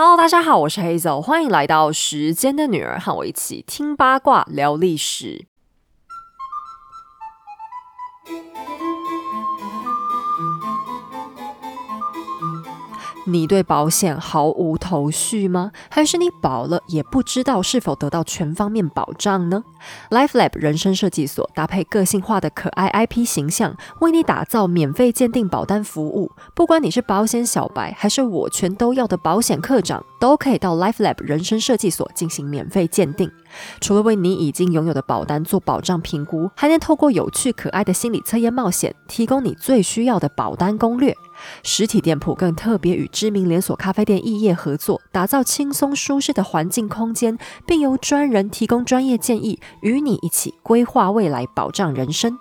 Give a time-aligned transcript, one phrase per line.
[0.00, 5.46] Hello，大家好，我是 Hazel，欢迎来到时间的女儿，和我一起听八卦聊历史。
[13.28, 15.70] 你对保险毫无头绪吗？
[15.90, 19.62] 还是你保了也不知道是否得到全方面保障呢
[20.10, 26.32] ？LifeLab 人生设计所搭配个性化的可爱 IP 形象，为你打造免费鉴定保单服务。
[26.54, 33.30] 不管你是保险小白，还是我全都要的保险课长，都可以到 LifeLab 人生设计所进行免费鉴定。
[33.80, 41.14] 除了为你已经拥有的保单做保障评估，还能透过有趣可爱的心理测验冒险，提供你最需要的保单攻略。
[41.62, 52.38] 实体店铺更特别与知名连锁咖啡店异业合作，打造轻松舒适的环境空间，并由专人提供专业建议，与你一起规划未来，保障人生。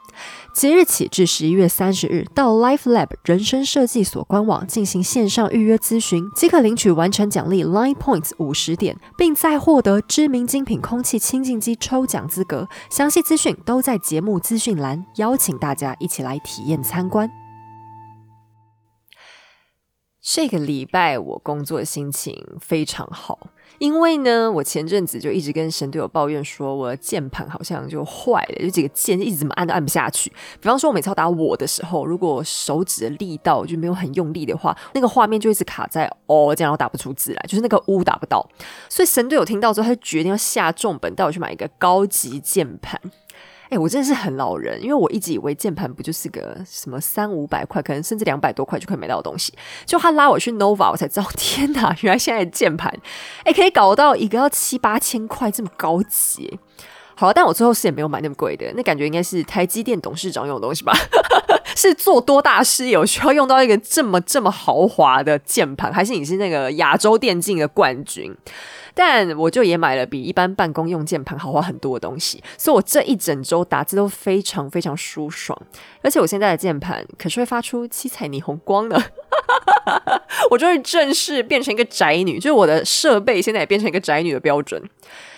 [0.53, 12.67] 即日起至十一月三十日，到 LifeLab 人生设计所官网进行线上预约咨询，即可领取完成奖励 Line Points 五十点，并再获得知名精品空气清净机抽奖资格。
[12.89, 17.46] 详细资讯都在节目资讯栏，邀请大家一起来体验参观。
[20.29, 23.39] 这个礼拜我工作心情非常好，
[23.79, 30.29] 因为呢，我前阵子就一直跟神队友抱怨说，我的键盘好像就坏了，有几个键一直怎么按都按不下去。
[30.59, 38.45] 比方说，我每次要打我的时候，如果手指的力道就没有很用力的话，那个画面就一直卡在哦这样，我打不出字来，就是那个呜打不到。
[38.89, 42.99] 所以神队友听到之后，他就决定要下重本带我去买一个高级键盘。
[43.69, 49.53] 哎，我真的是很老人，因为我一直以为键盘不就是个什么三五百块，可能甚至两百多块就可以买到的东西。
[49.85, 52.93] 就他拉我去 Nova，我才知道， 天哪，原来现在的键盘，
[53.43, 56.59] 哎，可以搞到一个要七八千块这么高级。
[57.15, 60.93] 好了，但我最后是也没有买那么贵的，那感觉应该是台积电董事长用的东西吧？
[61.75, 68.35] 是做多大事有需要用到一个这么这么豪华的键盘，还是你是那个亚洲电竞的冠军？
[68.99, 75.55] 但我就也买了比一般办公用键盘豪华很多的东西，所以我这一整周打字都非常非常舒爽，
[76.01, 78.99] 而且我现在的键盘可是会发出七彩霓虹光的，
[80.49, 84.81] 我终于正式变成一个宅女，就是我的设备现在也变成一个宅女的标准。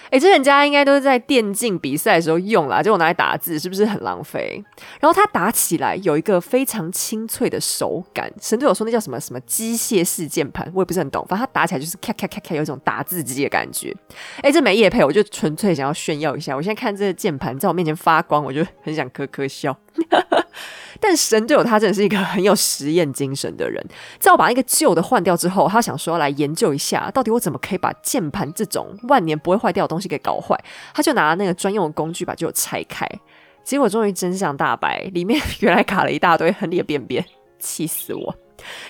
[0.10, 4.64] 哎，这人家应该都是在电竞比赛的时候用啦，结果拿来打字，是不是很浪费？
[5.00, 8.32] 然后它打起来有一个非常清脆的手感。
[8.42, 11.26] 神队友说那叫什么什么机械式键盘，我也不是很懂。
[11.28, 13.96] 反正它打起来就是咔咔咔咔，有一种打字机的感觉。
[14.42, 16.56] 哎，这没叶配，我就纯粹想要炫耀一下。
[16.56, 19.78] 我现在看这个键盘在我面前发光，我就很想呵呵笑。
[21.00, 23.84] 但神队友他真的是一个很有实验精神的人，
[24.20, 30.58] 在我把那个旧的换掉之后，他想说来研究一下，到底我怎么可以把键盘这种万年不会坏掉的东西给搞坏。
[30.94, 33.08] 他就拿那个专用的工具把旧拆开，
[33.64, 37.26] 结果终于真相大白，里面原来卡了一大堆亨利的便便，
[37.60, 38.36] 气死我！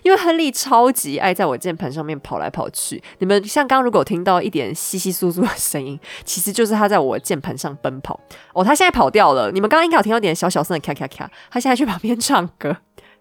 [0.03, 8.19] 因为亨利超级爱在我键盘上面跑来跑去，你们像刚如果听到一点稀稀疏疏的声音，其实就是他在我键盘上奔跑。
[8.53, 12.77] 哦，他现在跑掉了，你们刚刚应该有听到点小小声的咔咔咔，他现在去旁边唱歌。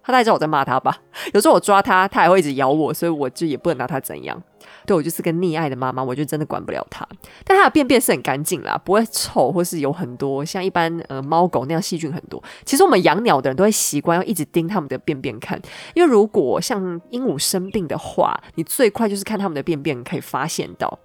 [0.09, 0.97] 他大概知道我在骂他吧？
[1.35, 4.43] 有时候我抓他，他还会一直咬我，所以我就也不能拿他怎样。
[4.87, 7.07] 对我就是个溺爱的妈妈，我就真的管不了他。
[7.45, 12.43] 但他的便便是很干净啦，不会臭，或是有很多像一般呃猫狗那样细菌很多。
[12.65, 15.61] 其实我们养鸟的人都会习惯要一直盯他们的便便看，
[15.95, 20.99] 因为如果像鹦鹉生病的话，你最快就是看他们的便便可以发现到。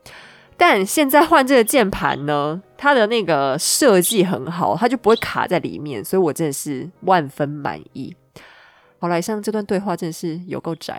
[0.56, 8.16] 但现在换这个键盘呢，它的那个设计很好，它就不会卡在里面，所以我真的是万分满意。
[9.04, 10.98] 好，来上这段对话真的是有够宅，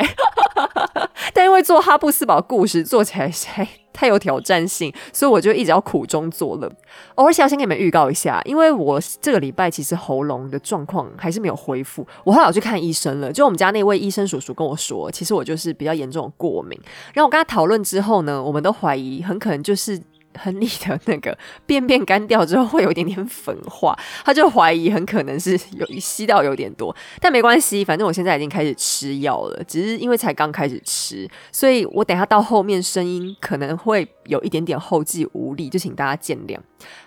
[1.32, 6.70] 但因为做哈布斯堡故事做起来太太有挑战性，所以我就一直要苦中作乐。
[7.14, 13.32] 而且要先给你们预告一下，因为我这个礼拜其实喉咙的状况还是没有恢复，我后来去看医生了。
[13.32, 16.78] 就我们家那位医生叔叔跟我说，其实我就是比较严重的过敏。
[17.14, 19.98] 然后我跟他讨论之后呢，我们都怀疑很可能就是。
[20.39, 21.37] 亨利的那个
[21.67, 36.58] 便便干掉之后会有一点点粉化，他就怀疑很可能是有吸到有点多，但没关系，反正我现在已经开始吃药了，只是因为才刚开始吃，所以我等下到后面声音可能会有一点点后继无力，就请大家见谅。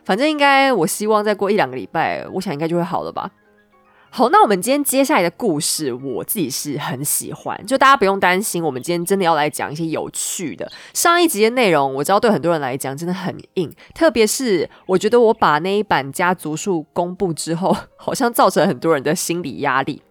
[0.04, 3.30] 反正应该我希望再过一两个礼拜，我想应该就会好了吧。
[4.18, 10.68] 好，那我们今天接下来的故事，我自己是很喜欢，就大家不用担心，我们今天真的要来讲一些有趣的。
[10.92, 20.02] 上一集的内容，我知道对很多人来讲真的很硬，特别是我觉得我把那一版家族树公布之后， 好像造成很多人的心理压力。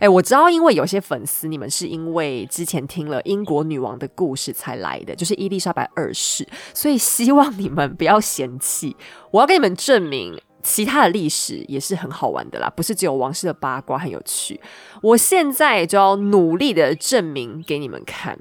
[0.00, 8.94] 哎，我知道，因为有些粉丝你们是因为之前听了英国女王的故事才来的，就是伊丽莎白二世，所以希望你们不要嫌弃。
[9.30, 10.38] 我要跟你们证明。
[10.66, 14.60] 其他的历史也是很好玩的啦，不是只有王室的八卦很有趣。
[15.00, 18.36] 我现在就要努力的证明给你们看。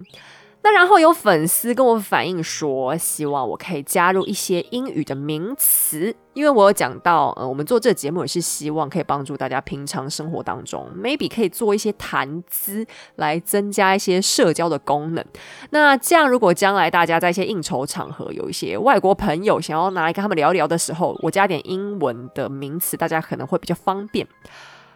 [0.66, 12.84] 那然后有粉丝跟我反映说，希望我可以加入一些英语的名词，因为我有讲到，呃，我们做这个节目也是希望可以帮助大家平常生活当中，maybe 可以做一些谈资
[13.18, 15.24] 来增加一些社交的功能。
[15.70, 24.28] 那这样，如果将来大家在一些应酬场合有一些外国朋友想要拿来跟他们聊聊的时候，我加点英文的名词，大家可能会比较方便。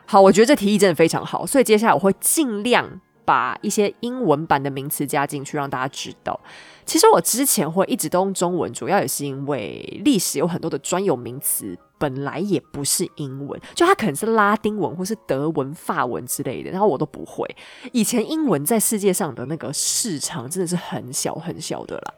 [0.08, 3.00] 好，我觉得这提议真的非常好，所以接下来我会尽量。
[3.30, 6.40] 把一些英文版的名词加进去，让大家知道。
[6.84, 17.48] 其实我之前会一直都用中文，主要也是因为历史有很多的专有名词本来也不是英文，就它可能是拉丁文或是德文、法文之类的，然后我都不会。
[17.92, 22.14] 以前英文在世界上的那个市场真的是很小很小的啦。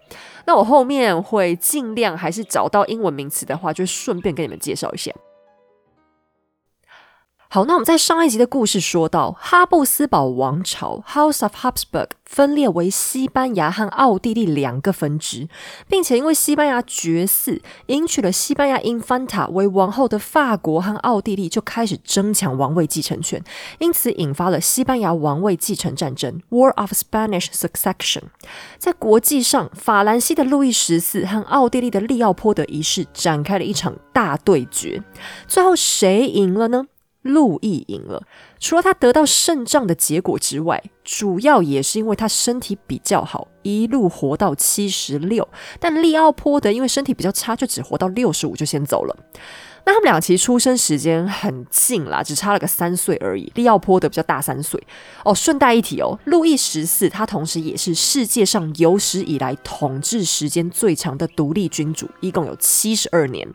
[0.45, 5.11] 那我后面会尽量还是找到英文名词的话，就顺便跟你们介绍一下。
[7.53, 15.49] 好，那我们在上一集的故事说到，哈布斯堡王朝 （House of Habsburg） 分裂为西班牙和奥地利两个分支，
[15.89, 23.43] 并且因为西班牙绝嗣，迎娶了西班牙 Infanta 为王后的法国和奥地利就开始争抢王位继承权，
[23.79, 28.21] 因此引发了西班牙王位继承战争 （War of Spanish Succession）。
[28.77, 35.03] 在国际上，法兰西的路易十四和奥地利的利奥波德一世展开了一场大对决，
[35.49, 36.85] 最后谁赢了呢？
[37.21, 38.23] 路易赢了，
[38.59, 45.47] 除了他得到胜仗的结果之外，主要也是因为他身体比较好，一路活到七十六。
[45.79, 49.15] 但利奥波德因为身体比较差，就只活到六十五就先走了。
[49.83, 53.51] 那他们俩其实出生时间很近啦，只差了个三岁而已。
[53.55, 54.81] 利奥波德比较大三岁
[55.25, 55.33] 哦。
[55.33, 63.47] 顺带一提哦，路易十四他同时也是世界上有史以来统治时间最长的独立君主，一共有七十二年。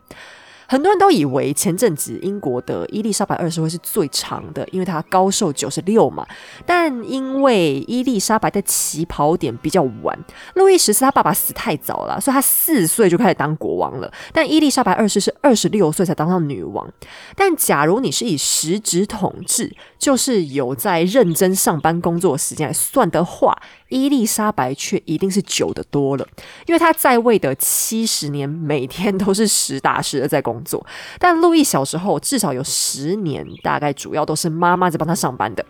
[0.67, 6.25] 很多人都以为前阵子英国的伊丽莎白二世会是最长的，因为她高寿九十六嘛。
[6.65, 10.17] 但因为伊丽莎白的起跑点比较晚，
[10.55, 14.11] 路易十四他爸爸死太早了，所以他四岁就开始当国王了。
[14.33, 16.87] 但伊丽莎白二世是二十六岁才当上女王。
[17.35, 23.57] 但假如你是以实质统治，就是有在认真上班工作时间来算的话，
[23.89, 26.27] 伊丽莎白却一定是久的多了，
[26.65, 30.85] 因为她在位的七十年，每天都是实打实的在工作。
[31.19, 35.65] 但路易小时候至少有十年，大概主要都是妈妈在帮他上班的。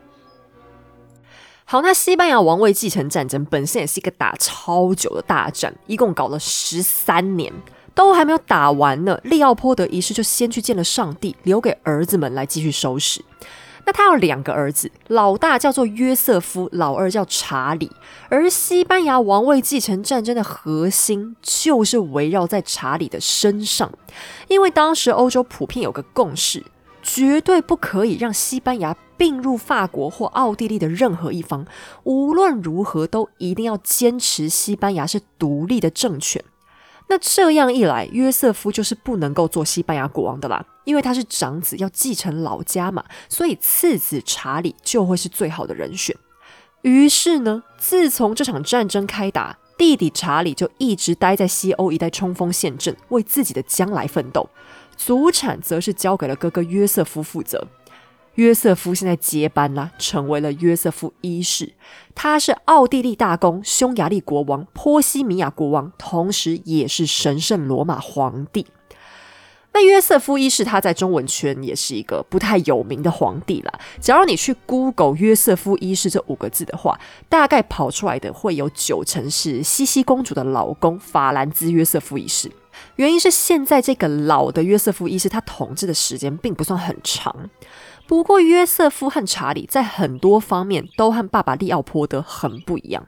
[1.69, 7.51] 好，那西班牙王位继承战争本身也是一个打超久的大战，一共搞了十三年，
[7.94, 9.19] 都还没有打完呢。
[9.23, 13.21] 利奥波德一世就先去见了上帝，留给儿子们来继续收拾。
[13.87, 17.89] 那他有两个儿子，老大叫做约瑟夫，老二叫查理。
[18.27, 23.89] 而西班牙王位继承战争的核心就是围绕在查理的身上，
[24.49, 26.65] 因为当时欧洲普遍有个共识，
[27.01, 31.65] 绝对不可以让西班牙并入法国或奥地利的任何一方，
[32.03, 36.43] 无论如何都一定要坚持西班牙是独立的政权。
[37.09, 46.15] 那这样一来，约瑟夫就是不能够做西班牙国王的啦，因为他是长子，要继承老家嘛，所以次子查理就会是最好的人选。
[46.81, 54.50] 于是呢，自从这场战争开打，弟弟查理就一直待在西欧一带冲锋陷阵，为自己的将来奋斗，
[54.95, 57.68] 祖产则是交给了哥哥约瑟夫负责。
[58.37, 61.73] 约瑟夫现在接班啦，成为了约瑟夫一世。
[62.13, 68.67] 他是奥地利大公、匈牙利国王、波西米亚国王，同时也是神圣罗马皇帝。
[69.73, 73.79] 那约瑟夫一世他在中文圈也是一个不太有名的皇帝了。
[73.99, 82.51] 假如你去 Google 约瑟夫一世这五个字的话，大概跑出来的会有九成是西西公主的老公法兰兹约瑟夫一世。
[82.95, 87.49] 原因是现在这个老的约瑟夫一世他统治的时间并不算很长。
[88.07, 93.05] 不过，约瑟夫和查理在很多方面都和爸爸利奥波德很不一样。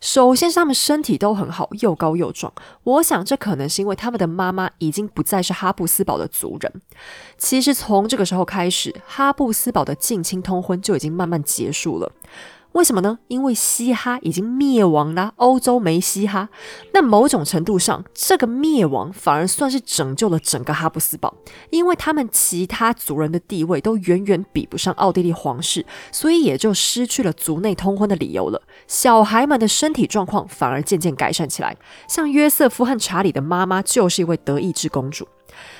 [0.00, 2.52] 首先是他们身体都很好，又高又壮。
[2.82, 6.82] 我想这可能是因为他们的妈妈已经不再是哈布斯堡的族人。
[7.38, 12.10] 其实从这个时候开始，哈布斯堡的近亲通婚就已经慢慢结束了。
[12.72, 13.18] 为什么呢？
[13.26, 16.48] 因为嘻哈已经灭亡了，欧洲没嘻哈。
[16.94, 21.34] 那某种程度上，这个灭亡反而算是拯救了整个哈布斯堡，
[21.70, 28.62] 因为他们其他族人的地位都远远比不上奥地利皇室，所以也就失去了族内通婚的理由了。
[28.86, 31.76] 小孩们的身体状况反而渐渐改善起来，
[32.08, 35.26] 像约瑟夫和查理的妈妈就是一位德意志公主。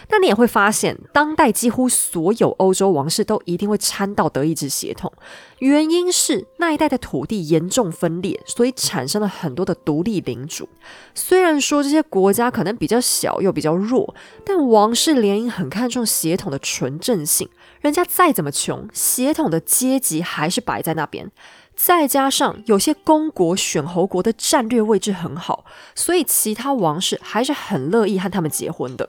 [0.08, 5.12] 那你也会发现，当代几乎所有欧洲王室都一定会掺到德意志血统，
[5.58, 10.68] 原因是那一代的土地严重分裂，所以产生了很多的独立领主。
[11.14, 17.48] 虽然说这些国家可能比较小又比较弱，但王室联姻很看重血统的纯正性。
[17.80, 21.30] 人家再怎么穷，血统的阶级还是摆在那边。
[21.74, 29.08] 再加上有些公国选侯国的战略位置很好，所以其他王室还是很乐意和他们结婚的。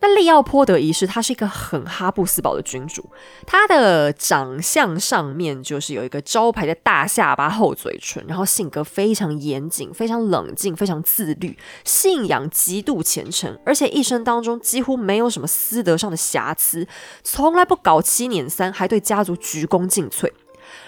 [0.00, 3.08] 那利奥波德一世，他是一个很哈布斯堡的君主，
[3.46, 16.86] 他的长相上面就是有一个招牌的大下巴、厚嘴唇，然后性格非常严谨、非常冷静、非常自律，信仰极度虔诚，而且一生当中几乎没有什么私德上的瑕疵，
[17.22, 20.30] 从来不搞七捻三，还对家族鞠躬尽瘁。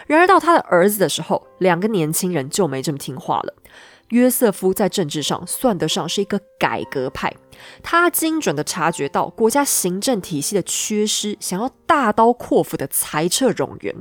[0.06, 3.54] 然而到他的儿子的时候，两个年轻人就没这么听话了。
[4.08, 7.34] 约瑟夫在政治上算得上是一个改革派，
[7.82, 13.94] 他精准的察觉到国家行政体系的缺失，想要大刀阔斧的裁撤冗员。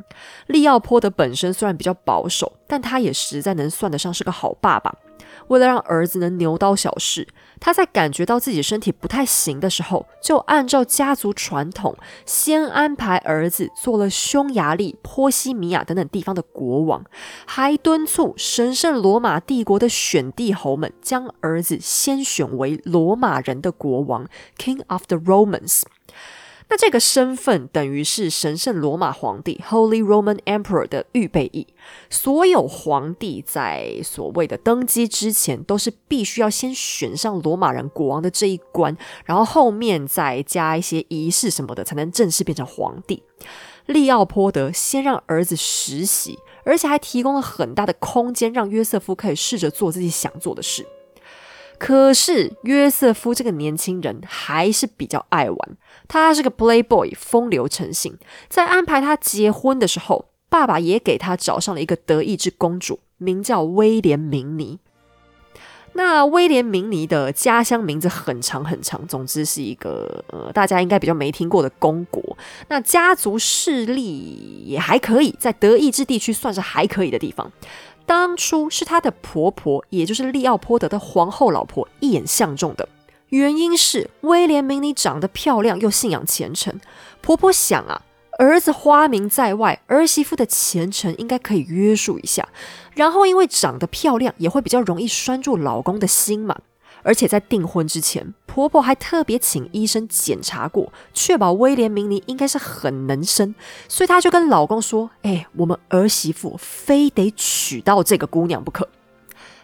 [0.48, 4.96] 利奥波德本身虽然比较保守，但他也实在能算得上是个好爸爸。
[5.48, 7.27] 为了让儿子能牛刀小试，
[7.60, 17.06] 他在感觉到自己身体不太行的时候，就按照家族传统，先安排儿子做了匈牙利、波西米亚等等地方的国王，
[17.46, 24.27] 还敦促神圣罗马帝国的选帝侯们将儿子先选为罗马人的国王
[24.58, 25.84] （King of the Romans）。
[26.70, 31.66] 那这个身份等于是神圣罗马皇帝 （Holy Roman Emperor） 的预备役。
[32.10, 43.24] 所有皇帝在所谓的登基之前，都是必须要先选上罗马人国王的这一关，然后后面再加一些仪式什么的，才能正式变成皇帝。
[43.86, 50.86] 利奥波德先让儿子实习，而且还提供了很大的空间，让约瑟夫可以试着做自己想做的事。
[51.80, 58.18] 可是约瑟夫这个年轻人还是比较爱玩，他是个 playboy，风流成性。
[58.48, 64.80] 在安排他结婚的时候，爸爸也给他找上了一个德意志公主，名叫威廉明尼。
[65.94, 72.38] 那威廉明尼的家乡名字很长很长，总之是一个呃，大家应该比较没听过的公国。
[72.68, 77.52] 那家族势力也还可以，在德意志地区算是还可以的地方。
[78.06, 82.88] 当初是他的婆婆，也就是利奥波德的皇后老婆一眼相中的，
[83.29, 86.79] 原因是威廉明尼长得漂亮又信仰虔诚。
[87.22, 88.03] 婆婆想啊，
[88.39, 92.48] 儿子花名在外，儿媳妇的虔诚应该可以约束一下。
[92.93, 96.57] 然后因为长得漂亮，也会比较容易拴住老公的心嘛。
[97.03, 103.55] 而且在订婚之前，婆婆还特别请医生检查过，确保威廉明尼应该是很能生，
[103.88, 108.89] 所以她就跟老公说：“哎，我们儿媳妇非得娶到这个姑娘不可。”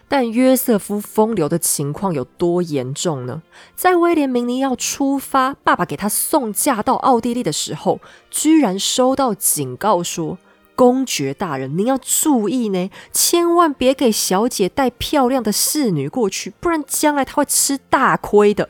[0.08, 3.42] 但约瑟夫风流的情况有多严重呢？
[3.74, 10.38] 在威廉明尼要出发，爸爸给他送嫁到奥地利的时候，居然收到警告说。
[10.76, 18.68] 公爵大人，您要注意呢，千万别给小姐带漂亮的侍女过去，不然将来她会吃大亏的。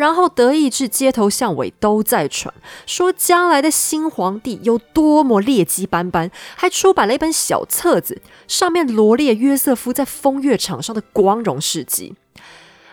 [0.00, 2.52] 然后德意志街头巷尾都在传，
[2.86, 12.14] 说将来的新皇帝有多么劣迹斑斑，还出版了一本小册子，上面罗列约瑟夫在风月场上的光荣事迹。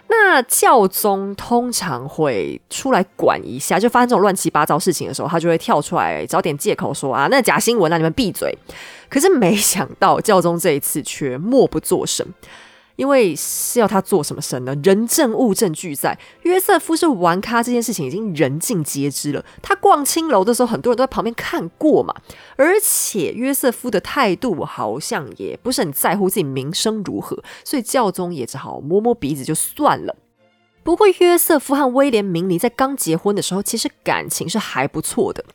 [0.09, 8.57] 那教宗通常会出来管一下，就发生这种乱七八糟事情的时候，他就会跳出来找点借口说啊，那假新闻，让你们闭嘴。
[9.07, 12.27] 可是没想到教宗这一次却默不作声。
[12.97, 14.75] 因为是要他做什么神呢？
[14.83, 19.45] 人证物证俱在，约瑟夫是玩咖这件事情已经人尽皆知了。
[19.61, 22.13] 他逛青楼的时候，很多人都在旁边看过嘛。
[22.57, 30.15] 而且约瑟夫的态度好像也不是很在乎自己名声如何，所以教宗也只好摸摸鼻子就算了。
[30.83, 35.45] 不过约瑟夫和威廉明尼在刚结婚的时候，其实感情是还不错的。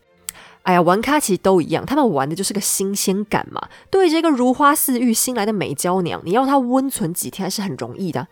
[0.63, 3.61] 哎呀，玩咖其实都一样，他们玩的就是个新鲜感嘛。
[3.91, 8.29] 对着一个如花似玉新来的美娇娘，你要她温存几天还是很容易的。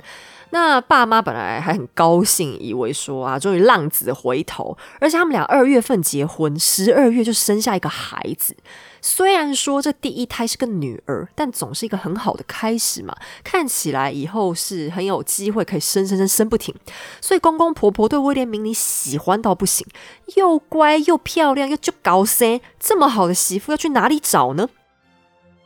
[0.53, 8.57] 那爸妈本来还很高兴，以为说啊，终于浪子回头，而且他们俩二月份结婚，十二月就生下一个孩子。
[9.01, 13.15] 虽然说这第一胎是个女儿，但总是一个很好的开始嘛。
[13.45, 16.75] 看起来以后是很有机会可以生生生生不停。
[17.21, 19.87] 所以公公婆婆对威廉明尼喜欢到不行，
[20.35, 24.69] 又乖又漂亮又就高生，这么好的媳妇要去哪里找呢？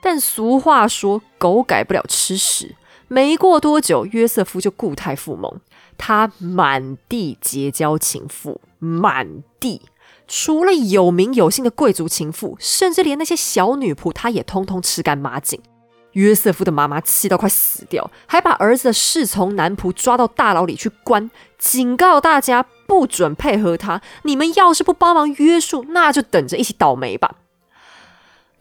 [0.01, 2.77] 但俗话说，狗改不了吃屎。
[3.09, 5.61] 没过多久，约瑟夫就固态复萌，
[5.97, 9.83] 他满地结交情妇，满地。
[10.27, 15.61] 除了有名有姓的贵族情妇，甚至连那些小女仆，他也通通吃干抹净。
[16.13, 24.01] 约瑟夫的妈妈气到快死掉，还把儿子的侍从男仆抓到大牢里去关，警告大家不准配合他。
[24.23, 27.37] 你们要是不帮忙约束，那就等着一起倒霉吧。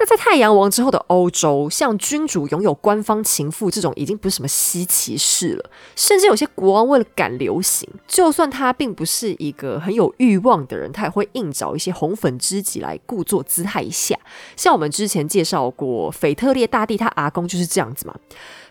[0.03, 5.69] 那在太阳王之后的欧洲，像君主拥有官方情妇这种已经不是什么稀奇事了。
[5.95, 14.19] 甚至有些国王为了赶流行，就算他并不是一个很有欲望的人，他也会硬找一些红粉知己来故作姿态一下。
[14.57, 18.13] 像我们之前介绍过，腓特烈大帝他阿公就是这样子嘛。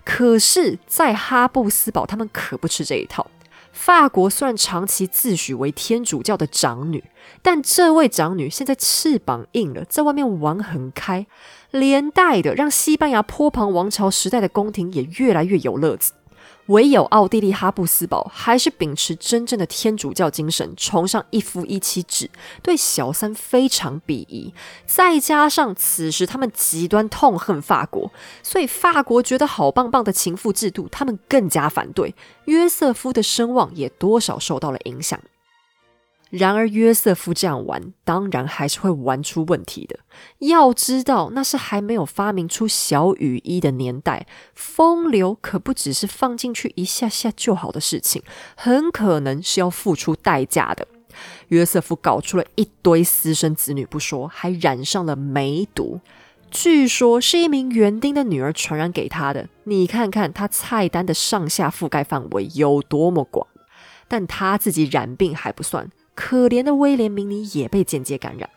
[0.05, 3.27] 可是，在哈布斯堡，他们可不吃这一套。
[3.73, 7.03] 法国虽然长期自诩为天主教的长女，
[7.41, 11.27] 但这位长女现在翅膀硬了，在外面玩很开，
[11.71, 16.13] 连带的让西班牙坡旁王朝时代的宫廷也越来越有乐子。
[16.67, 22.31] 唯有奥地利哈布斯堡还是秉持真正的天主教精神，崇尚一夫一妻制，
[22.63, 24.55] 对小三非常鄙夷。
[24.87, 32.15] 再加上此时他们极端痛恨法国，所以法国觉得好棒棒的情妇制度，他们更加反对。
[32.45, 35.19] 约瑟夫的声望也多少受到了影响。
[36.33, 39.99] 然而，约瑟夫这样玩，当然还是会玩出问题的。
[40.39, 48.23] 要知道，那是还没有发明出小雨衣的年代，风流可不只是放进去一下下就好的事情，
[48.57, 50.89] 很可能是要付出代价的。
[51.49, 56.01] 约瑟夫搞出了一堆私生子女不说，还染上了梅毒，
[56.51, 59.51] 据说是一名园丁的女儿传染给他的。
[59.65, 63.47] 你看看他菜单的上下覆盖范围有多么广，
[64.09, 65.91] 但他自己染病还不算。
[66.25, 68.49] 可怜的威廉明尼也被间接感染。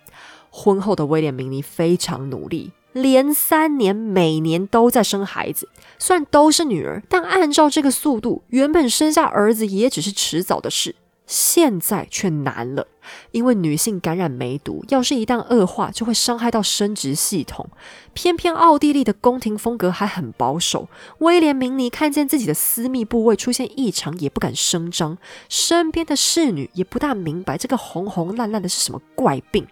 [0.52, 5.68] 婚后的威廉明尼非常努力，连三年每年都在生孩子。
[5.98, 10.96] 虽然都是女儿，但按照这个速度，原本生下儿子也只是迟早的事。
[11.26, 12.88] 现在却难了，
[13.32, 17.70] 因为女性感染梅毒，要是一旦恶化，就会伤害到生殖系统。
[18.14, 20.88] 偏偏奥地利的宫廷风格还很保守，
[21.20, 25.18] 威廉明尼看见自己的私密部位出现异常，也不敢声张。
[25.50, 29.68] 身边的侍女也不大明白这个红红烂烂的是什么怪病。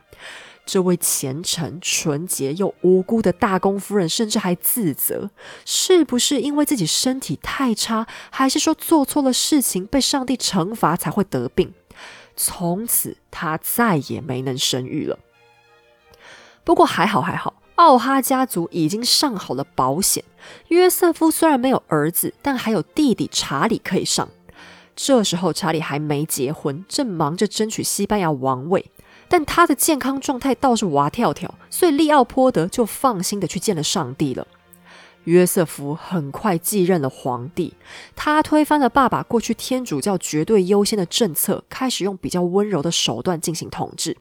[0.66, 5.30] 这位虔诚、纯洁又无辜的大公夫人，甚至还自责：
[5.66, 11.74] 是不是因为自己身体太差，还是说做错了事情被上帝惩罚才会得病？
[12.36, 15.20] 从此，她再也没能生育了。
[16.64, 20.24] 不过还好，还好，奥哈家族已经上好了保险。
[20.70, 24.30] 约瑟夫虽然没有儿子，但还有弟弟查理可以上。
[24.96, 28.92] 这时候，查理还没结婚，正忙着争取西班牙王位。
[29.28, 34.48] 但他的健康状态倒是娃跳跳，所以利奥波德就放心的去见了上帝了。
[35.26, 37.74] 约瑟夫很快继任了皇帝，
[38.16, 44.18] 他推翻了爸爸过去天主教绝对优先的政策，开始用比较温柔的手段进行统治。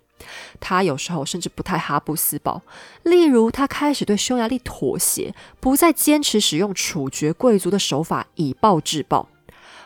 [0.61, 2.63] 他有时候甚至不太哈布斯堡，
[3.03, 9.29] 例如他开始对匈牙利妥协，不再坚持使用处决贵族的手法以暴制暴。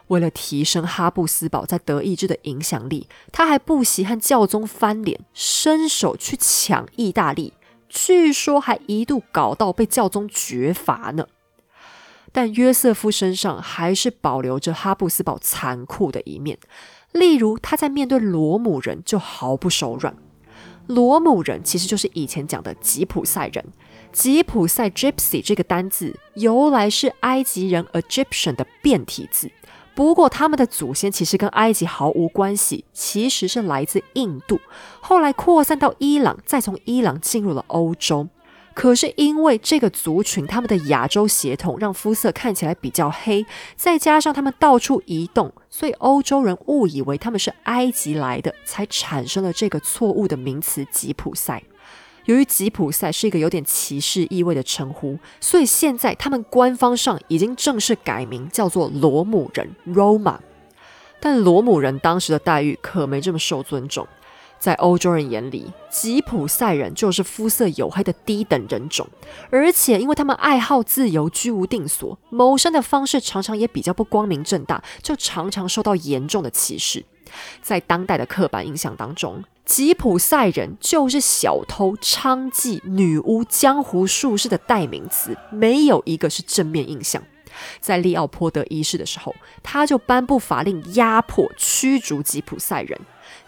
[0.08, 7.54] 为了提升哈布斯堡在德意志的影响力，他还不惜和教宗翻脸，伸手去抢意大利，
[7.88, 11.26] 据说还一度搞到被教宗绝罚呢。
[12.32, 16.58] 但约瑟夫身上还是保留着哈布斯堡残酷的一面，
[17.12, 20.14] 例如他在面对罗姆人就毫不手软。
[20.86, 23.64] 罗姆人其实就是以前讲的吉普赛人，
[24.12, 29.50] 吉普赛 （Gypsy） 这个单字由来是埃及人 Egyptian 的变体字。
[29.96, 34.60] 不过，他们的祖先其实跟埃及毫无关系，其实是来自印度，
[35.00, 38.28] 后来扩散到伊朗，再从伊朗进入了欧洲。
[38.74, 51.62] 可是因为这个族群他们的亚洲血统让肤色看起来比较黑，再加上他们到处移动，所以欧洲人误以为他们是埃及来的，才产生了这个错误的名词吉普赛。
[52.26, 60.38] 由于吉普赛是一个有点歧视意味的称呼，所以现在他们官方上已经正式改名叫做罗姆人 （Roma）。
[61.20, 64.06] 但罗姆人当时的待遇可没这么受尊重，
[64.58, 69.08] 在欧洲人眼里，吉普赛人就是肤色黝黑的低等人种，
[69.50, 77.04] 而且因为他们爱好自由、居无定所，谋生的方式常常也比较不光明正大，就常常受到严重的歧视。
[77.62, 87.20] 在当代的刻板印象当中，吉普赛人就是小偷、娼妓、女巫、江湖术士的代名词，没有一个是正面印象。
[87.80, 92.98] 在利奥波德一世的时候，他就颁布法令压迫、驱逐吉普赛人。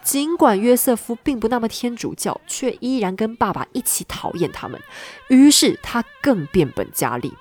[0.02, 4.80] 尽管约瑟夫并不那么天主教，却依然跟爸爸一起讨厌他们。
[5.28, 7.32] 于是他更变本加厉，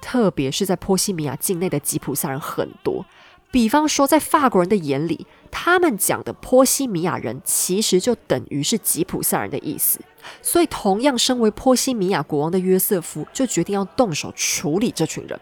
[0.00, 3.04] 特别是在波西米亚境内的吉普赛人很多。
[3.50, 10.00] 比方说，在法国人的眼里，他们讲的波西米亚人其实就等于是吉普赛人的意思。
[10.42, 15.38] 所以，同样身为波西米亚国王的约瑟夫就决定要动手处理这群人。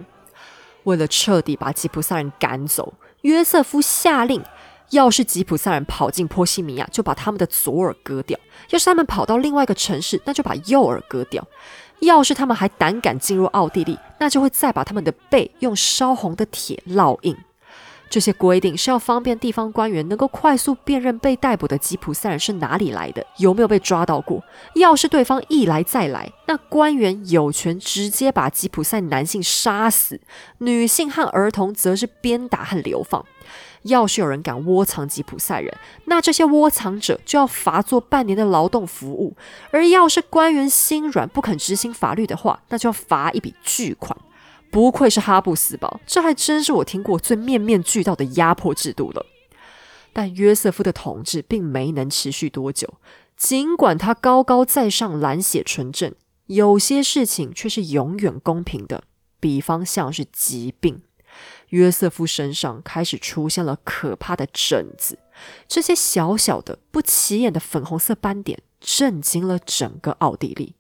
[0.85, 4.43] 为了彻底把吉普赛人赶走，约瑟夫下令：
[4.91, 8.39] 要是吉普赛人跑进波西米亚，就把他们的左耳割掉；
[8.71, 11.47] 要是他们跑到另外一个城市，那就把右耳割掉。
[12.01, 17.37] 要是他们还胆敢进入奥地利，那就会再把他们的背用烧红的铁烙印。
[18.11, 24.43] 这些规定是要方便地方官员能够快速辨认被逮捕的吉普赛人是哪里来的，有没有被抓到过。
[24.75, 30.21] 要是对方一来再来，那官员有权直接把吉普赛男性杀死，
[30.59, 33.25] 女性和儿童则是鞭打和流放。
[33.83, 35.73] 要是有人敢窝藏吉普赛人，
[36.07, 39.35] 那这些窝藏者就要罚做半年的劳动服务；
[39.71, 44.19] 而要是官员心软不肯执行法律的话，那就要罚一笔巨款。
[44.71, 49.27] 不愧是哈布斯堡，这还真是我听过最面面俱到的压迫制度了。
[50.13, 52.95] 但约瑟夫的统治并没能持续多久，
[53.37, 56.15] 尽管他高高在上、蓝血纯正，
[56.47, 59.05] 有些事情却是永远公平的。
[59.41, 61.03] 比方像是疾病，
[61.69, 65.19] 约瑟夫身上开始出现了可怕的疹子，
[65.69, 70.75] 这些小小的、不起眼的粉红色斑点震惊了整个奥地利。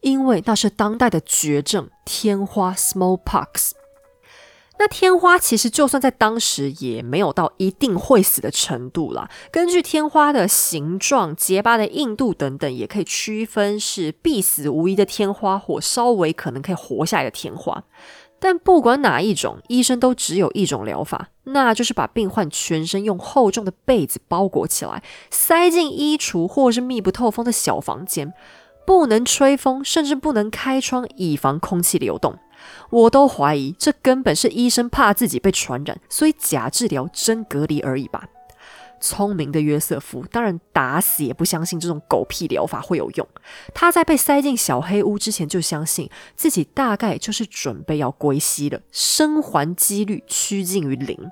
[0.00, 3.72] 因为那是当代的绝症——天花 （smallpox）。
[4.80, 9.28] 那天花其实就算在当时也没有到一定会死的程度啦。
[9.50, 17.82] 根据天花的形状、结疤的硬度等等，也可以区分是必死无疑的天花，或稍微可能可以活下来的天花。
[18.38, 28.32] 但不管哪一种，医生都只有一种疗法，那就是把病患全身用厚重的被子包裹起来，塞进衣橱或是密不透风的小房间。
[28.88, 32.38] 不能吹风，甚至不能开窗，以防空气流动。
[32.88, 38.24] 我都怀疑，这根本是医生怕自己被传染，所以假治疗、真隔离而已吧。
[38.98, 43.28] 聪明的约瑟夫当然打死也不相信这种狗屁疗法会有用。
[43.74, 51.30] 他在被塞进小黑屋之前，就相信自己大概就是准备要归西了，生还几率趋近于零。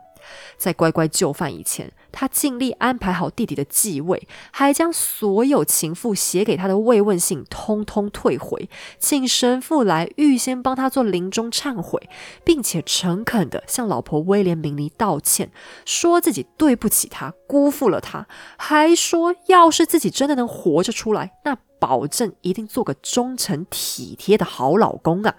[0.57, 12.09] 在乖乖就范以前，他尽力安排好弟弟的继位，还将所有情妇写给他的慰问信通通退回，请神父来预先帮他做临终忏悔，
[12.45, 15.51] 并且诚恳地向老婆威廉明尼道歉，
[15.85, 25.35] 说自己对不起他，辜负了他，还说要是自己真的能活着出来，那保证一定做个忠诚体贴的好老公啊。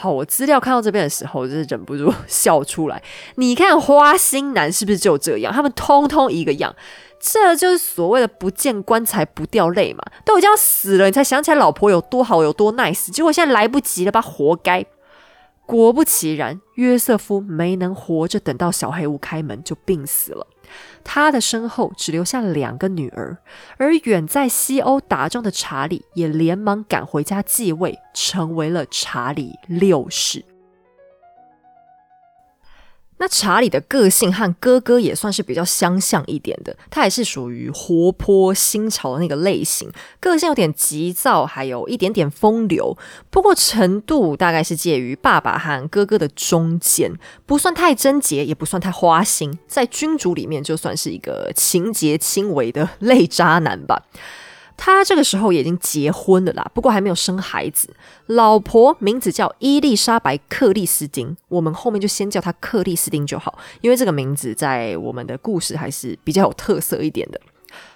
[0.00, 3.02] 好，我资料看到这边的时候，我就是忍不住 笑出来。
[3.34, 5.52] 你看花心男是不是就这样？
[5.52, 6.74] 他们通通一个样，
[7.20, 10.02] 这就是所谓的不见棺材不掉泪嘛。
[10.24, 14.22] 都已经要死了，你才想起来老婆有多好，有多 nice，结果现在来不及了吧？
[14.22, 14.86] 活该！
[15.66, 20.46] 果不其然，约瑟夫没能活着等到小黑屋开门，就病死了。
[21.02, 23.38] 他的身后只留下两个女儿，
[23.78, 30.44] 而远在西欧打仗的查理也连忙赶回家继位，成为了查理六世。
[33.20, 42.96] 那查理的个性和哥哥也算是比较相像一点的，他也是属于活泼新潮的那个类型，个性有点急躁，还有一点点风流，
[43.28, 47.12] 不过程度大概是介于爸爸和哥哥的中间，
[47.44, 54.06] 不算太贞洁，也不算太花心，在君主里面就算是一个情节轻微的 类渣男吧。
[54.82, 57.94] 他这个时候已经结婚了啦，不过还没有生孩子。
[58.28, 67.38] 老婆名字叫伊丽莎白·克里斯汀，我们后面就先叫她克里斯汀就好，因为这个名字在我们的故事还是比较有特色一点的。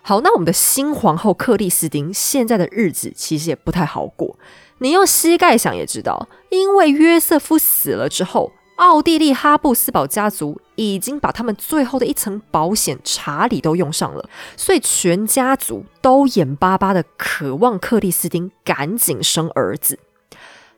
[0.02, 4.36] 好，那我们的新皇后克里斯汀现在的日子其实也不太好过，
[4.80, 8.52] 你用膝盖想也知道，因为约瑟夫死了之后。
[8.76, 19.98] 奥地利哈布斯堡家族已经把他们最后的一层保险查理都用上了，所以全家族都眼巴巴的渴望克里斯汀赶紧生儿子。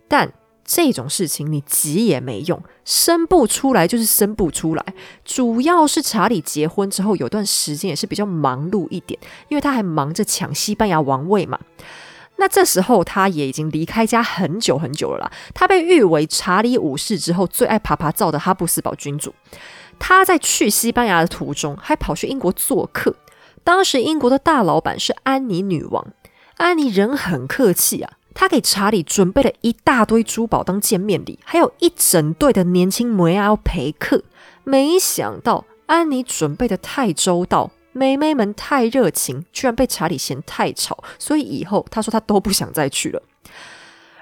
[0.07, 0.33] 但
[0.63, 4.85] 这种事情你急也没用，生不出来就是生不出来。
[5.25, 11.59] 主要是查理结婚之后有段时间也是比较忙碌一点，因为他还忙着抢西班牙王位嘛。
[12.39, 15.33] 那这时候，他也已经离开家很久很久了啦。
[15.55, 19.35] 他被誉为查理五世之后最爱爬爬照的哈布斯堡君主。
[19.99, 23.17] 他在去西班牙的途中，还跑去英国做客。
[23.65, 26.07] 当时英国的大老板是安妮女王，
[26.59, 34.23] 安妮人很客气啊，她给查理准备了一大堆珠宝当见面礼，还有一整队的年轻梅要陪客。
[34.63, 37.71] 没想到安妮准备的太周到。
[37.97, 43.23] 妹妹们太热情，居然被查理嫌太吵，所以以后他说他都不想再去了。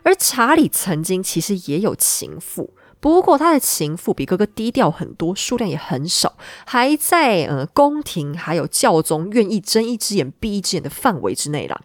[0.04, 11.80] 而查理曾经其实也有情妇，不过他的情妇比哥哥低调很多，数量也很少，还在呃宫廷还有教宗愿意睁一只眼闭一只眼的范围之内啦。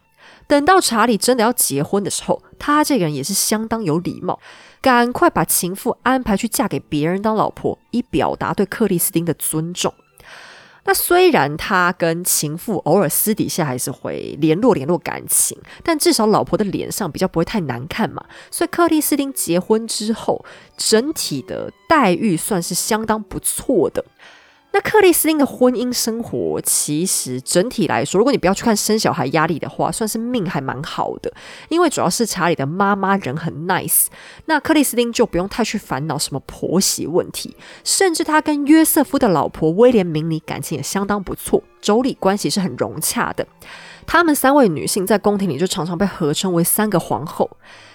[0.48, 4.40] 等到查理真的要结婚的时候，他这个人也是相当有礼貌，
[4.82, 9.94] 赶快把情妇安排去嫁给别人当老婆，以表达对克里斯汀的尊重。
[10.86, 18.26] 那虽然他跟情妇偶尔私底下还是会联络联络感情，但至少老婆的脸上比较不会太难看嘛。
[18.50, 20.44] 所以克里斯汀结婚之后，
[20.78, 24.04] 整体的待遇算是相当不错的。
[24.72, 31.34] 那克里斯汀的婚姻生活，其实整体来说，如果你不要去看生小孩压力的话，算是命还蛮好的。
[31.70, 34.06] 因为主要是查理的妈妈人很 nice，
[34.46, 43.48] 那克里斯汀就不用太去烦恼什么婆媳问题，甚至他跟约瑟夫的老婆威廉明尼感情也相当不错，妯娌关系是很融洽的。
[44.06, 47.50] 他们三位女性在宫廷里就常常被合称为三个皇后。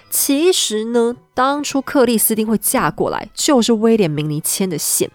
[0.09, 5.09] 其实呢，当初克里斯汀会嫁过来，就是威廉明尼牵的线。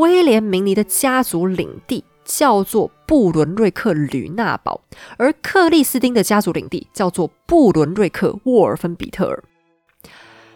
[0.00, 4.80] 威廉明尼的家族领地叫做布伦瑞克吕纳堡，
[5.18, 9.44] 而克里斯汀的家族领地叫做布伦瑞克沃尔芬比特尔。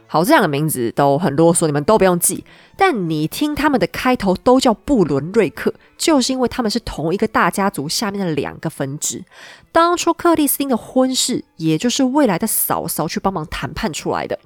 [0.07, 2.45] 好，这两个名字都很啰嗦，你们都不用记。
[2.77, 9.25] 但你听他们的开头都叫布伦瑞克，就是因为他们是同一个大家族下面的两个分支。
[9.73, 14.39] 当初克里斯汀的婚事，也就是未来的嫂嫂去帮忙谈判出来的。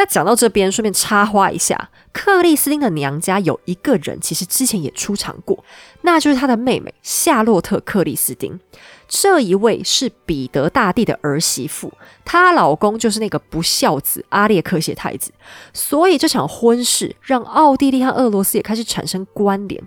[0.00, 5.62] 那讲到这边，顺便插花一下，克里斯汀的娘家有一个人，其实之前也出场过，
[6.00, 8.58] 那就是她的妹妹夏洛特·克里斯汀。
[9.06, 11.92] 这一位是彼得大帝的儿媳妇，
[12.24, 15.32] 她老公就是那个不孝子阿列克谢太子。
[15.74, 19.84] 所以这场婚事让奥地利和俄罗斯也开始产生关联。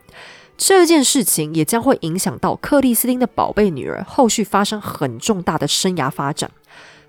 [0.56, 6.52] 这件事情也将会影响到克里斯汀的宝贝女儿后续发生很重大的生涯发展。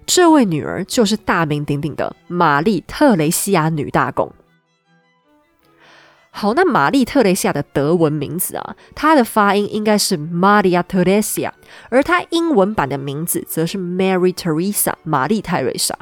[0.07, 4.31] 这位女儿就是大名鼎鼎的玛丽特雷西亚女大公。
[6.31, 11.53] 好，那玛丽特雷西亚的德文名字啊，它的发音应该是 Maria Teresa，
[11.91, 15.97] 而它英文版的名字则是 Mary Teresa，玛丽泰瑞莎。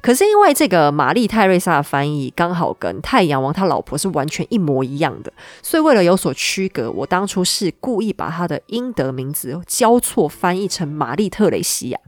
[0.00, 11.98] 可是因为这个玛丽泰瑞莎的翻译刚好跟太阳王他老婆是完全一模一样的，所以为了有所区隔，我当初是故意把她的英德名字交错翻译成玛丽特雷西亚。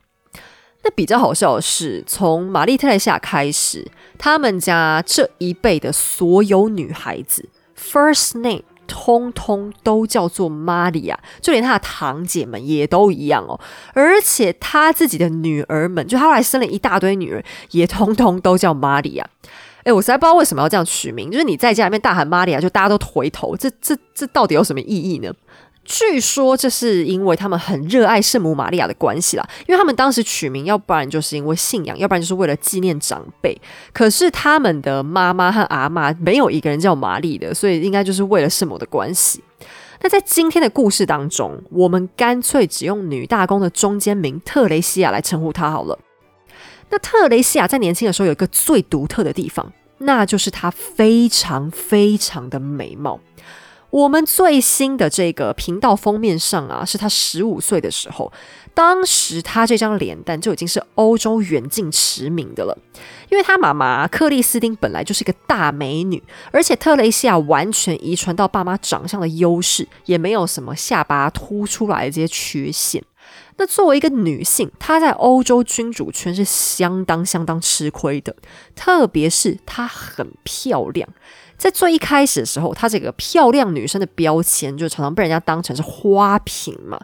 [0.86, 13.58] 那比较好笑的是，从玛丽特蕾夏开始，他们家这一辈的所有女孩子，first name 通通都叫做玛利亚，就连她的堂姐们也都一样哦。
[13.94, 19.28] 而且她自己的女儿们，就她后来生了一大堆女儿，也通通都叫玛利亚。
[19.82, 25.32] 哎，我实在不知道为什么要这样取名，就是你在家里面大喊玛利亚，就大家都回头，这这这到底有什么意义呢？
[25.86, 33.56] 据说这是因为他们很热爱圣母玛利亚的关系啦，因为他们当时取名，要不然就是因为信仰，要不然就是为了纪念长辈。
[33.92, 39.42] 可是他们的妈妈和阿妈没有一个人叫玛丽的，所以应该就是为了圣母的关系。
[40.02, 45.98] 那在今天的故事当中，我们干脆只用女大公的中间名特雷西亚来称呼她好了。
[46.90, 53.18] 那特雷西亚在年轻的时候有一个最独特的地方，那就是她非常非常的美貌。
[53.96, 58.30] 我们最新的这个频道封面上啊，是他十五岁的时候，
[58.74, 62.76] 当时他这张脸蛋就已经是欧洲远近驰名的了。
[63.30, 73.02] 因为他妈妈克里斯汀本来就是一个大美女，而且特蕾西亚完全遗传到爸妈长相的优势，也没有什么下巴凸出来的这些缺陷。
[73.56, 78.36] 那作为一个女性，她在欧洲君主圈是相当相当吃亏的，
[78.74, 81.08] 特别是她很漂亮。
[81.56, 87.00] 在最一开始的时候，她这个漂亮女生的标签就常常被人家当成是花瓶嘛，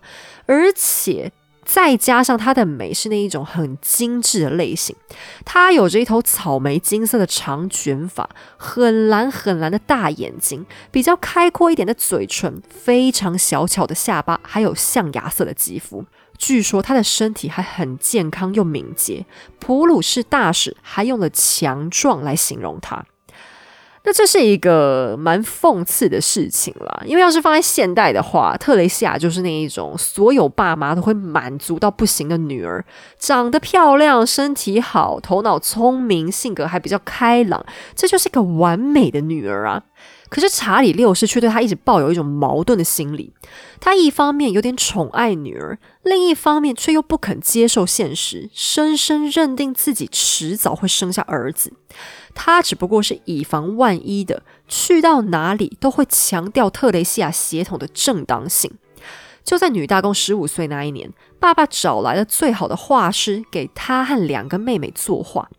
[0.46, 1.32] 而且
[1.64, 4.94] 再加上她的美是那一种很精致的类型，
[5.44, 16.04] 她有着一头草莓金色的长卷发，很蓝很蓝的大眼睛，比较开阔一点的嘴唇，非常小巧的下巴，还有象牙色的肌肤。
[16.36, 19.24] 据说她的身体还很健康又敏捷，
[19.60, 23.04] 普鲁士大使还用了强壮来形容她。
[24.04, 32.84] 那这是一个蛮讽刺的事情啦，因为要是放在现代的话，特蕾西亚就是那一种所有爸妈都会满足到不行的女儿，
[33.18, 39.84] 长得漂亮，身体好，头脑聪明，性格还比较开朗，这就是一个完美的女儿啊。
[40.32, 43.34] 可是查理六世却对他一直抱有一种矛盾的心理，
[43.78, 51.74] 他一方面有点宠爱女儿，另一方面却又不肯接受现实，深深认定自己迟早会生下儿子。
[52.34, 58.72] 他只不过是以防万一的，去到哪里都会强调特蕾西亚血统的正当性。
[59.44, 65.50] 就在女大公十五岁那一年，爸爸找来了最好的画师，给她和两个妹妹作画。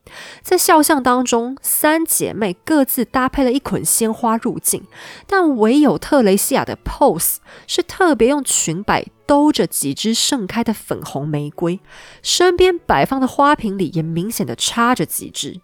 [0.42, 4.84] 在肖像当中，三姐妹各自搭配了一捆鲜花入镜，
[5.28, 11.80] 但唯有特蕾西亚的 pose 是特别用裙摆兜着几支盛开的粉红玫瑰，
[12.22, 15.60] 身边摆放的花瓶里也明显的插着几支。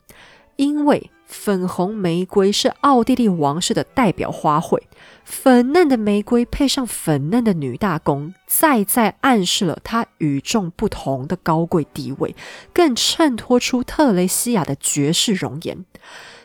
[0.58, 4.82] 因为粉红玫瑰是奥地利王室的代表花卉，
[5.24, 12.36] 粉嫩的玫瑰配上粉嫩的女大公，再再暗示了她与众不同的高贵地位，
[12.74, 15.86] 更衬托出特蕾西亚的绝世容颜。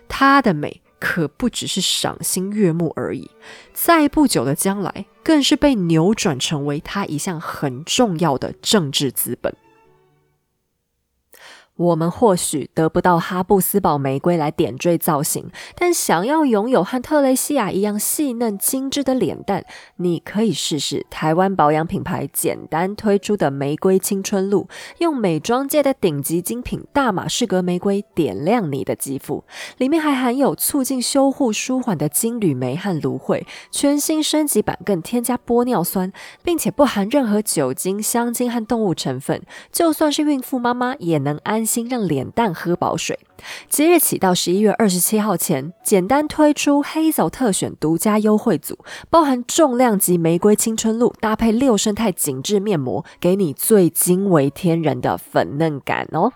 [0.06, 3.30] 她的美可不只是赏心悦目而已，
[3.72, 9.56] 在不久的将来，更是被扭转成为她一项很重要的政治资本。
[11.76, 19.64] 我们或许得不到哈布斯堡玫瑰来点缀造型，但想要拥有和特蕾西亚一样细嫩精致的脸蛋，
[19.96, 29.42] 你可以试试台湾保养品牌简单推出的玫瑰青春露，用美妆界的顶级精品大马士革玫瑰点亮你的肌肤。
[29.78, 36.12] 里面还含有促进修护舒缓的金缕梅和芦荟，全新升级版更添加玻尿酸，
[36.44, 41.63] 并且不含任何酒精、香精和动物成分，就算是孕妇妈妈也能安。
[41.64, 43.18] 心让脸蛋喝饱水。
[43.68, 48.78] 即日起到十一月二十七号前，简单推出黑枣特选独家优惠组，
[49.10, 56.32] 包含重量级玫瑰青春露搭配六生态紧致面膜，给你最惊为天人的粉嫩感哦。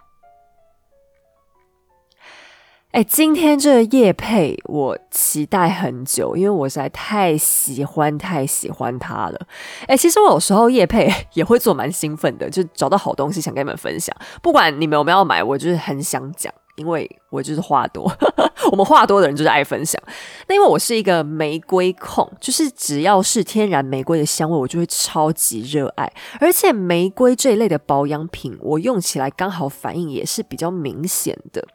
[2.93, 9.39] 哎，今天这个夜配我期待很久，因为我实在太喜欢太喜欢它了。
[9.87, 14.15] 哎，其实我有时候夜配 也会做蛮兴奋的，就找到好东西想跟你们分享。
[14.43, 16.53] 不管你们有没有买，我就是很想讲。
[16.77, 18.11] 因为我就是话多，
[18.73, 20.01] 我们话多的人就是爱分享。
[20.47, 26.11] 那因为我是一个玫瑰控，就是只要是天然玫瑰的香味，我就会超级热爱。
[26.41, 31.67] 而且玫瑰这一类的保养品，我用起来刚好反应也是比较明显的。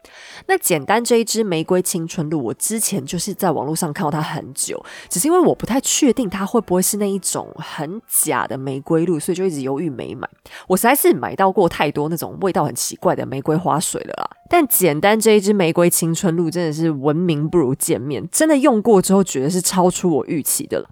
[0.48, 10.28] 那简单这一支玫瑰青春露，我之前就是在网络上看到它很久，只是因为我不太确定它会不会是那一种很假的玫瑰露，所以就一直犹豫没买。
[10.68, 14.30] 我实在是买到过太多那种味道很奇怪的玫瑰花水了啦。
[14.50, 20.90] 但简单这一支玫瑰青春露真的是闻名不如见面，真的用过之后觉得是超出我预期的了。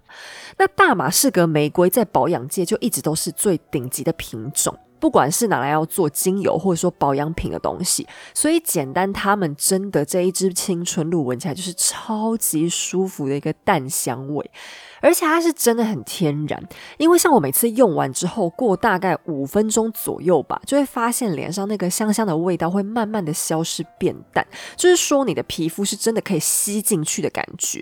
[0.58, 14.48] 那大马士革玫瑰在保养界就一直都是最顶级的品种，不管是拿来要做精油或者说保养品的东西，所以简单他们真的这一支青春露闻起来就是超级舒服的一个淡香味。
[15.00, 16.62] 而且它是真的很天然，
[16.96, 27.80] 因为像我每次用完之后，过大概五分钟左右吧，就会发现脸上那个香香的味道会慢慢的消失变淡，就是说你的皮肤是真的可以吸进去的感觉。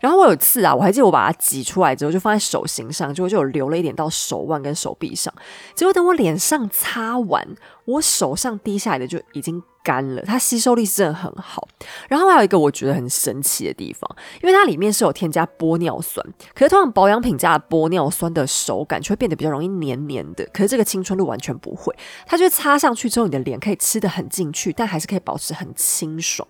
[0.00, 5.34] 然后我有次啊，我还记得我把它挤出来之后，就放在手心上，结果就有留了一点到手腕跟手臂上，
[5.74, 7.46] 结果等我脸上擦完，
[7.84, 9.62] 我手上滴下来的就已经。
[9.84, 11.66] 干了，它吸收力是真的很好。
[12.08, 14.08] 然后还有一个我觉得很神奇的地方，
[14.40, 20.48] 因为它里面是有添加玻尿酸，可是通常保养品加了玻尿酸的手感就会变得比较容易黏黏的。
[20.52, 21.92] 可是这个青春露完全不会，
[22.24, 26.46] 它就擦上去之后，你的脸可以吃的很进去，但还是可以保持很清爽。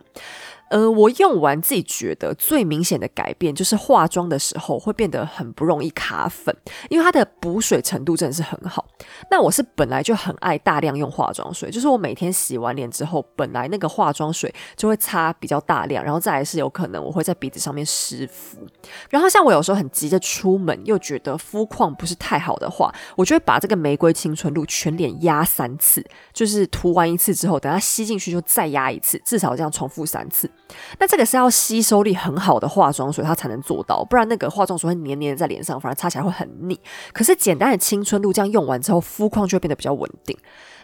[0.72, 6.56] 呃，我用完自己觉得最明显的改变就是化妆的时候会变得很不容易卡粉，
[6.88, 8.86] 因为它的补水程度真的是很好。
[9.30, 18.66] 那我是本来就很爱大量用化妆水，就是我每天洗完脸之后，本来那个化妆水就会擦比较大量，然后再来是有可能我会在鼻子上面湿敷。
[19.10, 30.50] 然后像我有时候很急着出门，又觉得肤况不是太好的话，我就会把这个玫瑰青春露全脸压三次，就是涂完一次之后，等它吸进去就再压一次，至少这样重复三次。
[30.98, 36.78] 那这个是要吸收力很好的化妆水，它才能做到，不然那个化妆水会黏黏在脸上，反而擦起来会很腻。
[37.12, 40.36] 可是简单的青春露这样用完之后，肤况就会变得比较稳定。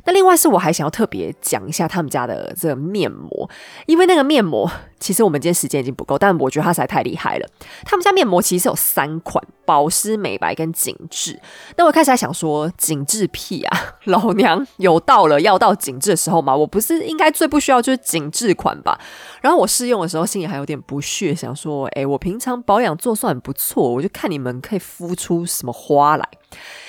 [0.05, 3.51] 那另外是我还想要特别讲一下他们家的这个面膜，
[3.87, 4.71] 因为那个面膜
[5.01, 7.49] 其实我们今天时间已经不够，但我觉得它实在太厉害了。
[7.85, 11.39] 他们家面膜其实有三款：保湿、美白跟紧致。
[11.77, 16.55] 那我开始还想说紧致屁啊，老娘有到了要到紧致的时候吗？
[16.55, 19.01] 我不是应该最不需要就是紧致款吧？
[19.43, 26.29] 然后我试用的时候心里还有点不屑，想说：哎，我平常保养做算不错，我就看你们可以敷出什么花来。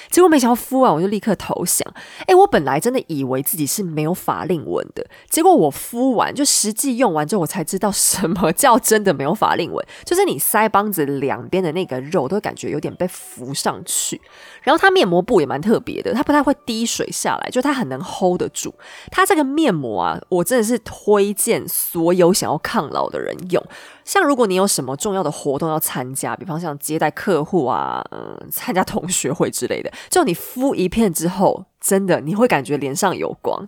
[0.10, 1.93] 结果没想到敷完我就立刻投降。
[2.28, 14.19] 哎，我本来真的以为自己是没有法令纹的，结果我敷完就实际用完之后，我才知道什么叫真的没有法令纹， 就是你腮帮子两边的那个肉都感觉有点被浮上去。
[14.63, 18.74] 然后它面膜布也蛮特别的，它不太会滴水下来，就它很能 hold 得住。
[19.12, 23.63] 它这个面膜啊，我真的是推荐所有想要抗老的人用。
[24.10, 33.67] 像如果你有什么重要的活动要参加，比方像接待客户啊，嗯， 参加同学会之类的，就你敷一片之后，真的你会感觉脸上有光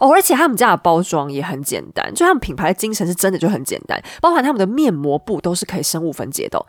[0.00, 0.10] 哦。
[0.10, 6.64] 而且他们家的包装也很简单，就他们品牌的精神是真的就很简单，包含他们的面膜布都是可以生物分解的。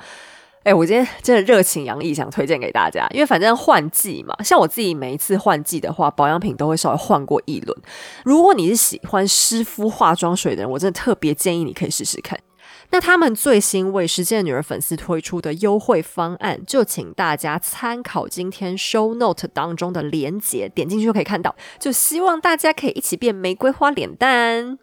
[0.64, 7.82] 哎，我今天真的热情洋溢，想推荐给大家，因为反正换季嘛，像我自己每一次换季的话，保养品都会稍微换过一轮。
[8.26, 12.38] 如果你是喜欢湿敷化妆水的人，我真的特别建议你可以试试看。
[12.92, 21.56] 那他们最新为实践女儿粉丝推出的优惠方案，就请大家参考今天 show note 当中的连接，点进去就可以看到。
[21.80, 24.80] 就希望大家可以一起变玫瑰花脸蛋。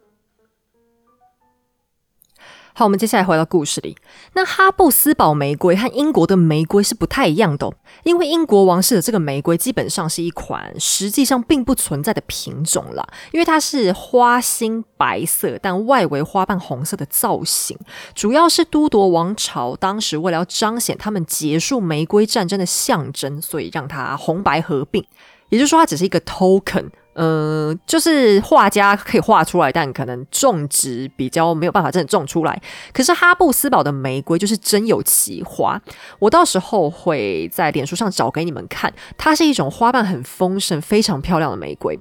[2.80, 3.94] 好，我们接下来回到故事里。
[4.32, 7.70] 那哈布斯堡玫瑰和英国的玫瑰是不太一样的，
[8.04, 17.76] 因为英国王室的这个玫瑰基本上是一款实际上并不存在的品种啦，因为它是花心白色，但外围花瓣红色的造型，
[18.14, 25.04] 主要是都铎王朝当时为了要彰显他们结束玫瑰战争的象征，所以让它红白合并，
[25.50, 26.88] 也就是说它只是一个 token。
[27.22, 32.62] 嗯，就是画家可以画出来，但可能种植比较没有办法真的种出来。
[32.94, 35.78] 可是哈布斯堡的玫瑰就是真有奇花，
[36.18, 38.90] 我到时候会在脸书上找给你们看。
[39.18, 42.00] 它是一种花瓣很丰盛、非常漂亮的玫瑰。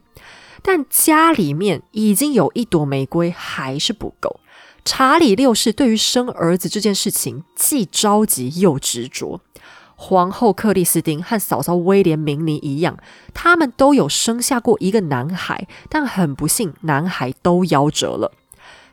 [0.61, 4.39] 但家里面已经有一朵玫瑰还是不够。
[4.85, 9.41] 查理六世对于生儿子这件事情既着急又执着。
[10.01, 12.97] 皇后克里斯汀和嫂嫂威廉明尼一样，
[13.33, 18.31] 他们都有生下过一个男孩，但很不幸，男孩都夭折了。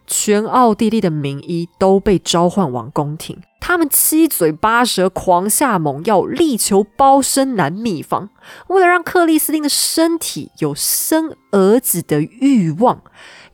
[0.09, 8.29] 全奥地利的名医都被召唤往宫廷，他们七嘴八舌，狂下猛药，力求包生男秘方。
[8.67, 13.03] 为了让克里斯汀的身体有生儿子的欲望，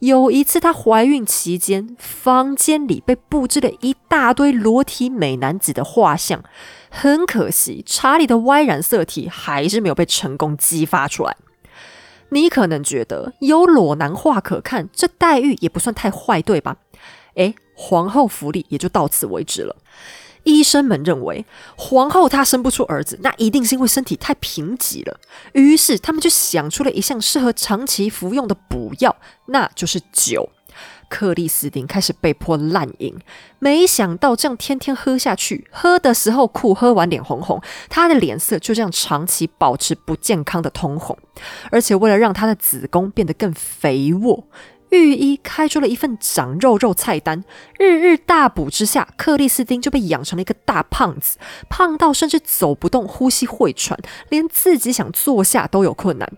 [0.03, 6.43] 有一次她怀孕期间，房间里被布置了一大堆裸体美男子的画像。
[6.91, 11.37] 很可惜，查理的 Y 染色体还是没有被成功激发出来。
[12.31, 16.79] 你可能觉得有裸男画可看，这待遇也不算太坏，对吧？
[17.35, 19.77] 诶，皇后福利也就到此为止了。
[20.45, 21.45] 医生们认为，
[21.77, 25.21] 皇后她生不出儿子，那一定是因为身体太贫瘠了。
[25.53, 29.17] 于是他们就想出了一项适合长期服用的补药，
[29.47, 30.51] 那就是酒。
[31.09, 33.15] 克里斯汀开始被迫滥饮，
[33.59, 41.19] 没想到这样天天喝下去，喝的时候苦，喝完脸红红，她的脸色就这样长期保持不健康的通红。
[41.71, 44.47] 而且为了让她的子宫变得更肥沃，
[44.93, 47.43] 御医开出了一份长肉肉菜单，
[47.79, 51.39] 日日大补之下，克里斯汀就被养成了一个大胖子，
[51.71, 56.31] 胖到甚至走不动，呼吸会喘，连自己想坐下都有困难。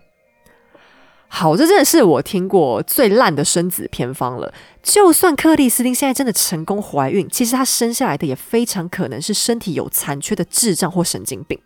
[1.27, 4.53] 好，这真的是我听过最烂的生子偏方了。
[4.81, 11.59] 就算克里斯汀现在真的成功怀孕，其实她生下来的也非常可能是身体有残缺的智障或神经病。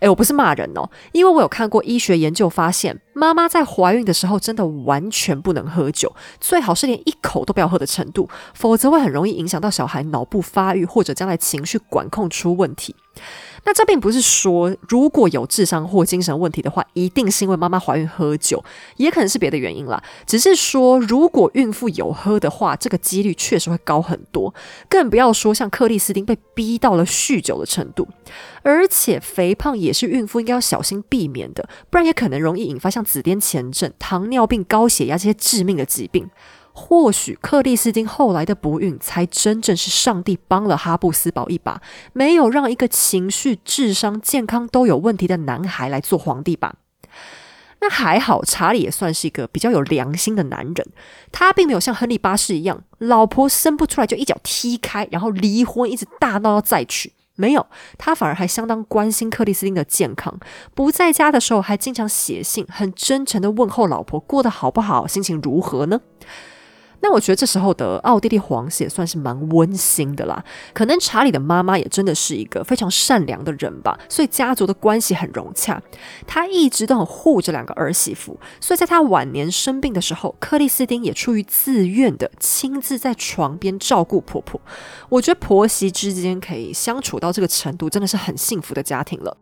[0.00, 12.94] 诶，我不是骂人哦，因为我有看过医学研究，发现妈妈在怀孕的时候真的完全不能喝酒，最好是连一口都不要喝的程度，否则会很容易影响到小孩脑部发育或者将来情绪管控出问题。
[13.64, 18.62] 那这并不是说，如果有智商或精神问题的话，一定是因为妈妈怀孕喝酒，
[18.96, 20.02] 也可能是别的原因啦。
[20.26, 24.52] 只是说，如果孕妇有喝的话，这个几率确实会高很多。
[24.88, 28.08] 更不要说像克里斯汀被逼到了酗酒的程度，
[28.62, 36.28] 而且肥胖也是孕妇应该要小心避免的，不然也可能容易引发像子癫前症、糖尿病、高血压这些致命的疾病。
[36.72, 41.80] 或许克里斯汀后来的不孕，才真正是上帝帮了哈布斯堡一把，
[42.12, 46.74] 没有让一个情绪、智商、健康都有问题的男孩来做皇帝吧。
[47.80, 50.86] 那还好，查理也算是一个比较有良心的男人，
[51.32, 57.12] 他并没有像亨利八世一样，老婆生不出来就一脚踢开，然后离婚，一直大闹要再娶。
[57.34, 57.66] 没有，
[57.98, 60.38] 他反而还相当关心克里斯汀的健康，
[60.74, 66.00] 不在家的时候还经常写信，很真诚的问候老婆过得好不好，心情如何呢？
[67.02, 70.42] 那我觉得这时候的奥地利皇室也算是蛮温馨的啦。
[70.72, 75.82] 可能查理的妈妈也真的是一个非常善良的人吧，所以家族的关系很融洽。
[76.26, 84.60] 他一直都很护着两个儿媳妇，所以在他晚年生病的时候，克里斯汀也出于自愿的亲自在床边照顾婆婆。
[85.08, 89.36] 我觉得婆媳之间可以相处到这个程度，真的是很幸福的家庭了。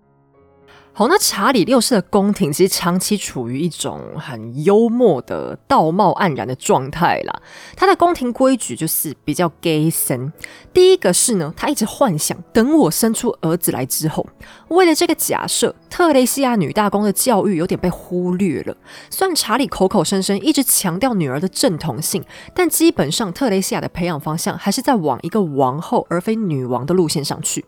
[1.01, 7.40] 好，那查理六世的宫廷其实长期处于一种很幽默的道貌岸然的状态啦。
[7.74, 10.30] 他的宫廷规矩就是比较 gay 森。
[10.74, 14.26] 第一个是呢，他一直幻想等我生出儿子来之后，
[14.68, 18.76] 为了这个假设，特雷西亚女大公的教育有点被忽略了。
[19.09, 22.22] 虽然查理口口声声一直强调女儿的正统性，
[22.55, 27.64] 但基本上特雷西亚的培养方向还是在往一个王后而非女王的路线上去。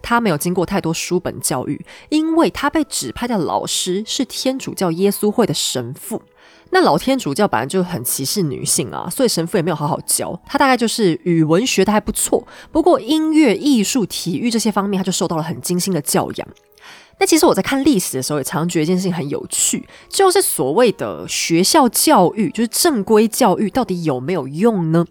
[0.00, 6.20] 他没有经过太多书本教育，因为他被指派的老师是天主教耶稣会的神父。
[6.68, 16.48] 那老天主教本来就很歧视女性啊，所以神父也没有好好教他，大概就是语文学的还不错，不过音乐、艺术、体育这些方面他就受到了很精心的教养。
[17.18, 25.06] 那其实我在看历史的时候，也常常觉得一件事情很有趣，就是所谓的学校教育，就是正规教育到底有没有用呢？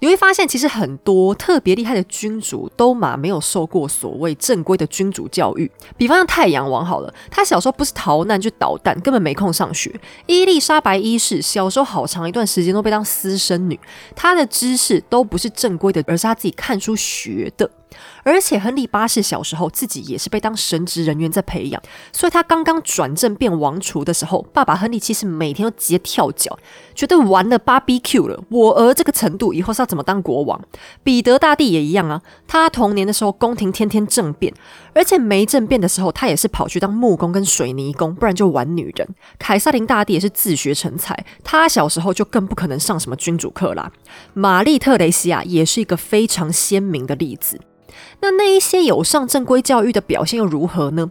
[0.00, 5.70] 你会发现，其实很多特别厉害的君主都嘛没有受过所谓正规的君主教育。
[5.96, 9.94] 比方像太阳王好了，他小时候不是逃难就捣蛋，根本没空上学。
[10.26, 13.78] 伊丽莎白一世小时候好长一段时间都被当私生女，
[14.16, 17.70] 她的知识都不是正规的，而是她自己看书学的。
[18.22, 21.82] 而且亨利八世小时候自己也是被当神职人员在培养，
[22.12, 26.58] 所以他刚刚转正变王储的时候，爸爸亨利七世每天都直接跳脚，
[26.94, 30.60] 觉得完了芭比 Q 了，我儿这个程度以后是要怎么当国王？
[31.02, 34.52] 彼得大帝也一样啊，他童年的时候宫廷天天政变，
[34.92, 39.08] 而且没政变的时候，他也是跑去当木工跟水泥工，不然就玩女人。
[39.38, 43.90] 凯撒琳大帝也是自学成才，他小时候就更不可能上什么君主课啦。
[44.34, 47.60] 玛丽特雷西亚也是一个非常鲜明的例子。
[48.20, 51.10] 那那一些有上正规教育的表现又如何呢？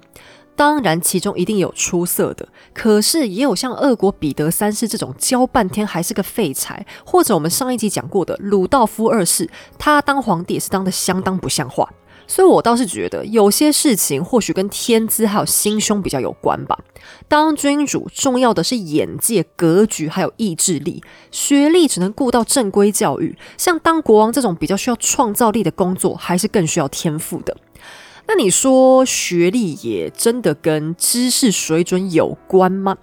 [0.56, 11.90] 当然，其中一定有出色的，可是也有像俄国彼得三世这种教半天还是个废材，或者我们上一集讲过的鲁道夫二世，他当皇帝也是当的相当不像话。
[12.30, 16.78] 所以我倒是觉得有些事情或许跟天资还有心胸比较有关吧。
[17.28, 21.02] 当君主重要的是眼界、格局还有意志力，
[21.32, 23.36] 学历只能顾到正规教育。
[23.58, 27.58] 像当国王这种比较需要创造力的工作，还是更需要天赋的。
[28.28, 32.96] 那你说学历也真的跟知识水准有关吗？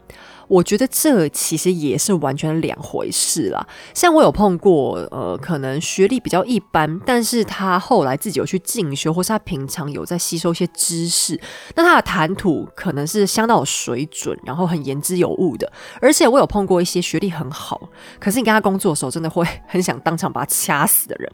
[0.48, 3.66] 我觉得这其实也是完全两回事啦。
[3.94, 11.40] 像我有碰过，呃，可能学历比较一般，但是他后来自己有去进修，或是他平常有在吸收一些知识，
[11.74, 15.70] 那他的谈吐可能是相当有水准，然后很言之有物的。
[16.00, 17.88] 而且我有碰过一些学历很好，
[18.18, 21.32] 可是你跟他工作的时候，真的会很想当场把他掐死的人。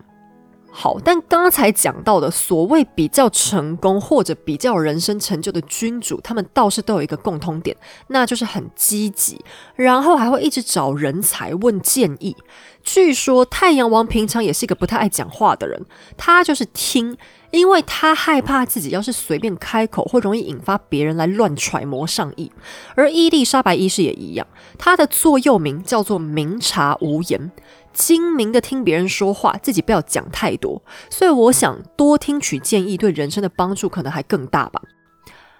[0.75, 9.45] 好，但刚才讲到的所谓比较成功或者比较人生成就的君主，他们倒是都有一个共通点，那就是很积极，
[9.77, 12.35] 然后还会一直找人才问建议。
[12.83, 15.85] 据说太阳王平常也是一个不太爱讲话的人，
[16.17, 17.17] 他就是听，
[17.51, 22.51] 因为他害怕自己要是随便开口，会容易引发别人来乱揣摩上意。
[22.97, 24.47] 而伊丽莎白一世也一样，
[24.79, 27.53] 他的座右铭叫做“明察无言”。
[27.93, 30.83] 精明的听别人说话，自己不要讲太多。
[31.11, 34.83] 所以我想多听取建议，对人生的帮助可能还更大吧。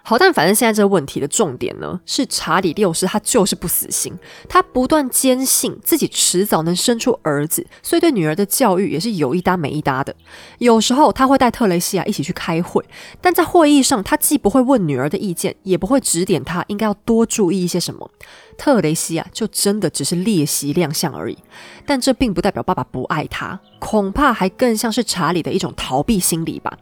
[0.05, 4.13] 好，但反正现在这个问题的重点呢，是查理六世他就是不死心，
[4.49, 10.13] 他不断坚信自己迟早能生出儿子，所以对女儿的教育也是有一搭没一搭的。
[10.57, 12.83] 有时候他会带特蕾西亚一起去开会，
[13.21, 18.11] 但在会议上，他既不会问女儿的意见，也不会指点她应该要多注意一些什么。
[18.53, 21.37] 特蕾西亚就真的只是列席亮相而已，
[21.85, 26.77] 但这并不代表爸爸不爱他，恐怕还更像是查理的一种逃避心理吧。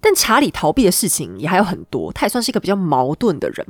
[0.00, 3.66] 但查理逃避的事情也还有很多，他也算是一个比较矛盾的人。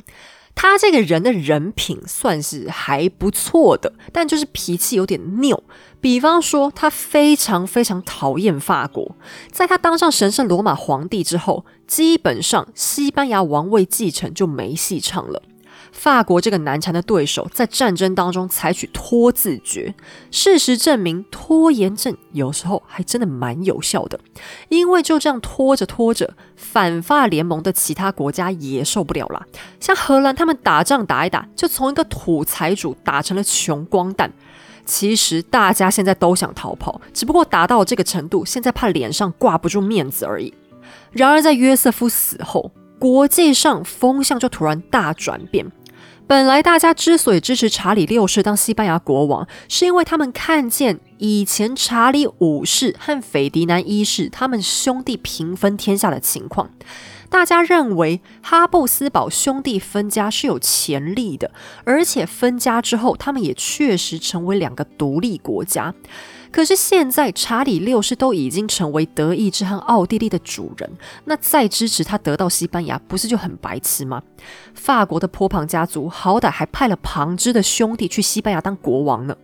[0.55, 5.63] 他这个人的人品算是还不错的，但就是脾气有点拗。
[6.01, 9.17] 比方说，他非常非常讨厌法国。
[9.51, 15.43] 在他当上神圣罗马皇帝之后，基本上西班牙王位继承就没戏唱了。
[15.93, 19.95] 法国这个难缠的对手，在战争当中采取拖字诀。
[20.30, 24.18] 事实证明，拖延症有时候还真的蛮有效的。
[24.68, 29.47] 因为就这样拖着拖着，反法联盟的其他国家也受不了了。
[29.78, 34.32] 像荷兰，他们打仗打一打，就从一个土财主打成了穷光蛋。
[34.86, 40.53] 其实大家现在都想逃跑，只不过打到这个程度，现在怕脸上挂不住面子而已。
[41.12, 45.70] 然而，在约瑟夫死后，国际上风向就突然大转变。
[46.31, 56.70] 本来大家之所以支持查理六世当西班牙国王，是因为他们看见以前查理五世和斐迪南一世他们兄弟平分天下的情况。
[57.28, 61.51] 大家认为哈布斯堡兄弟分家是有潜力的，
[61.83, 65.93] 而且分家之后，他们也确实成为两个独立国家。
[66.53, 70.91] 可是现在查理六世都已经成为德意志和奥地利的主人，
[71.25, 74.23] 那再支持他得到西班牙，不是就很白痴吗？
[74.75, 79.37] 法国的波旁家族好歹还派了旁支的兄弟去西班牙当国王呢。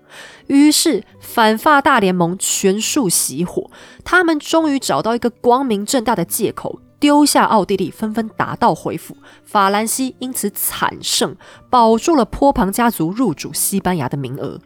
[0.49, 3.71] 于是反法大联盟全数熄火，
[4.05, 9.17] 他们终于找到一个光明正大的借口，丢下奥地利，纷纷打道回府。
[9.45, 11.37] 法兰西因此惨胜，
[11.71, 14.61] 保住了波旁家族入主西班牙的名额。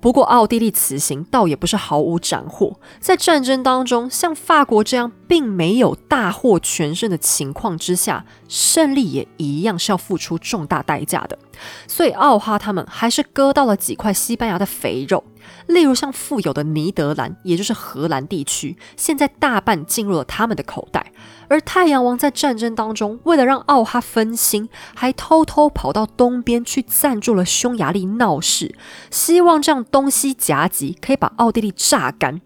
[0.00, 2.78] 不过，奥地利此行倒也不是毫无斩获。
[3.00, 11.38] 在战争当中，像法国这样并没有大获全胜的情况之下，胜利也一样是要付出重大代价的。
[11.86, 15.22] 所以，奥哈他们还是割到了几块西班牙的肥肉。
[15.66, 21.12] 例如，像富有的尼德兰，也就是荷兰地区，现在大半进入了他们的口袋。
[21.48, 28.74] 而太阳王在战争当中，为了让奥哈分心，还偷偷跑到东边去赞助了匈牙利闹事，
[29.10, 32.40] 希望这样东西夹击，可以把奥地利榨干。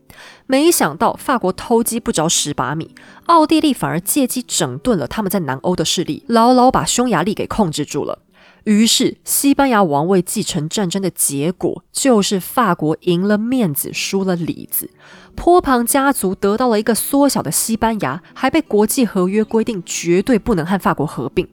[0.52, 2.94] 没想到法国偷鸡不着蚀把米，
[3.24, 8.18] 奥地利反而借机整顿了他们在南欧的势力，牢牢把匈牙利给控制住了。
[8.64, 14.90] 于是，西班牙王位继承战争的结果就是法国赢了面子，输了里子。
[15.34, 21.48] 波旁家族得到了一个缩小的西班牙，还被国际合约规定绝对不能和法国合并。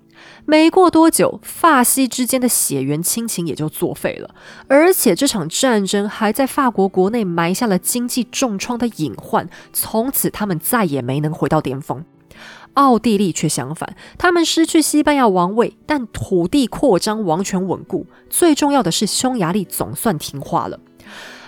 [0.45, 4.33] 没过多久，法西之间的血缘亲情也就作废了。
[4.67, 12.03] 而且，这场战争还在法国国内埋下了经济重创的隐患，从此他们再也没能回到巅峰。
[12.73, 18.05] 奥地利却相反，他们失去西班牙王位，但土地扩张王权稳固。
[18.29, 20.79] 最重要的是，匈牙利总算听话了。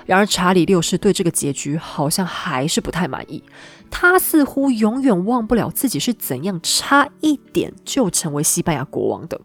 [0.05, 3.43] 然而，查理六世对这个结局好像还是不太满意。
[3.91, 9.39] 他似乎永远忘不了自己是怎样差一点就成为西班牙国王的。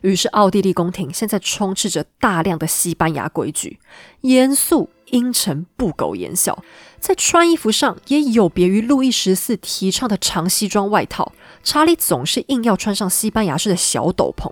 [0.00, 3.78] 于是，奥地利宫廷现在充斥着大量的西班牙规矩，
[4.22, 4.88] 严肃。
[5.12, 6.64] 阴沉不苟言笑，
[6.98, 11.32] 在穿衣服上也有别于路易十四提倡的长西装外套。
[11.62, 14.50] 查理总是硬要穿上西班牙式的小斗篷，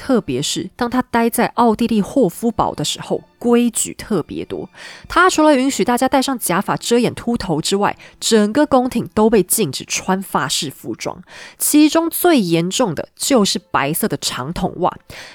[0.00, 3.22] 特别是当他待在奥地利霍夫堡的时候。
[3.40, 4.68] 规矩特别多，
[5.08, 11.22] 他除了允许大家戴上假发遮掩秃头之外，整个宫廷都被禁止穿法式服装。
[11.56, 14.94] 其中最严重的就是白色的长筒袜，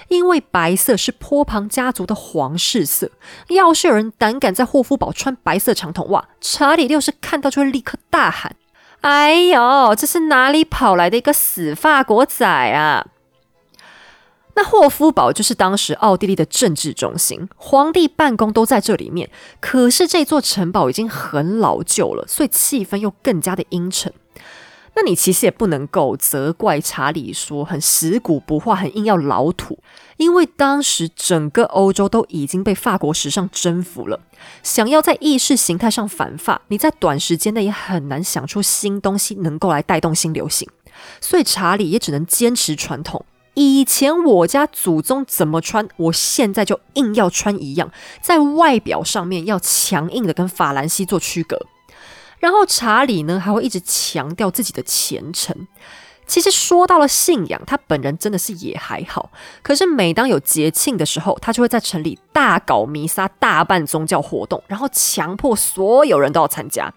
[0.09, 3.09] 因为白色是坡旁家族的皇室色。
[3.47, 8.55] 要是有人胆敢在霍夫堡穿白色长筒袜，查理六世看到就会立刻大喊
[9.01, 13.07] ：“哎呦，这是哪里跑来的一个死法国仔啊！”
[14.55, 19.29] 那霍夫堡就是当时奥地利的政治中心，皇帝办公都在这里面。
[19.59, 24.13] 可是这座城堡已经很老旧了，所以气氛又更加的阴沉。
[24.97, 29.77] 那你其实也不能够责怪查理说很食古不化，很硬要老土，
[30.15, 34.21] 因为当时整个欧洲都已经被法国时尚征服了，
[34.63, 40.65] 想要在意识形态上反法，你在短时间内也很难想出新东西能够来带动新流行，
[41.19, 43.25] 所以查理也只能坚持传统。
[43.55, 47.91] 以前我家祖宗怎么穿，我现在就硬要穿一样，
[48.21, 51.57] 在外表上面要强硬的跟法兰西做区隔。
[52.39, 55.67] 然后查理呢，还会一直强调自己的虔诚。
[56.27, 59.31] 其实说到了信仰，他本人真的是也还好。
[59.61, 66.93] 可是每当有节庆的时候，他就会在城里大搞弥撒、大办宗教活动，然后强迫所有人都要参加。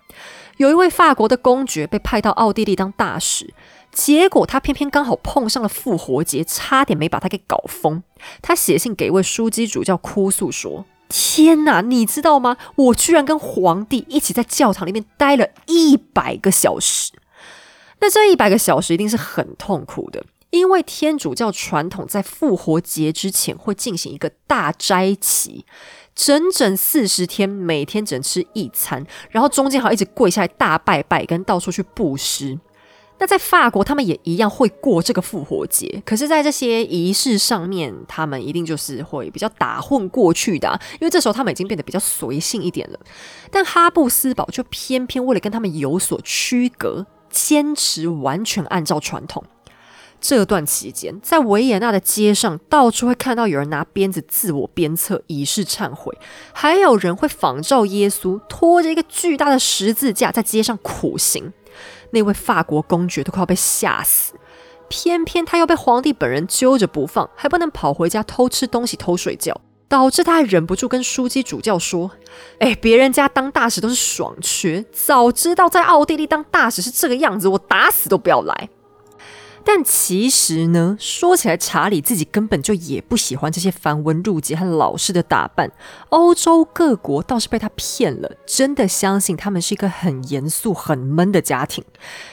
[0.56, 3.54] 有一位法国的公爵被派到奥地利当大使。
[3.98, 8.04] 结果他偏偏刚好碰上了复活节，差点没把他给搞疯。
[8.40, 12.56] 他写信给一位枢机主教哭诉说：“天哪，你知道吗？
[12.76, 17.12] 我居然跟皇帝一起在教堂里面待了一百个小时。
[17.98, 25.66] 那这一百个小时一定是很痛苦的，因为天主教传统在复活节之前会进行一个大斋期，
[26.14, 32.60] 整整四十天，每天只能吃一餐，然后中间还要一直跪下来大拜拜，跟到处去布施。”
[33.18, 42.98] 那在法国，他们也一样会过这个复活节，可是，在这些仪式上面，他们一定就是会比较打混过去的，因为这时候他们已经变得比较随性一点了。
[43.50, 49.42] 但哈布斯堡就偏偏为了跟他们有所区隔，坚持完全按照传统。
[50.20, 56.12] 这段期间，在维也纳的街上，到处会看到有人拿鞭子自我鞭策，以示忏悔；
[56.52, 61.52] 还有人会仿照耶稣，拖着一个巨大的十字架在街上苦行。
[62.10, 64.34] 那位法国公爵都快要被吓死，
[64.88, 72.10] 偏偏他又被皇帝本人揪着不放，还不能跑回家偷吃东西、偷睡觉，导致他还忍不住跟枢机主教说
[72.60, 78.68] ：“哎，别人家当大使都是爽缺，早知道在奥地利当大使是这个样子，我打死都不要来。”
[79.70, 85.70] 但其实呢，说起来，查理自己根本就也不喜欢这些繁文缛节和老式的打扮。
[86.08, 91.84] 欧洲各国倒是被他骗了，真的相信他们是一个很严肃、很闷的家庭。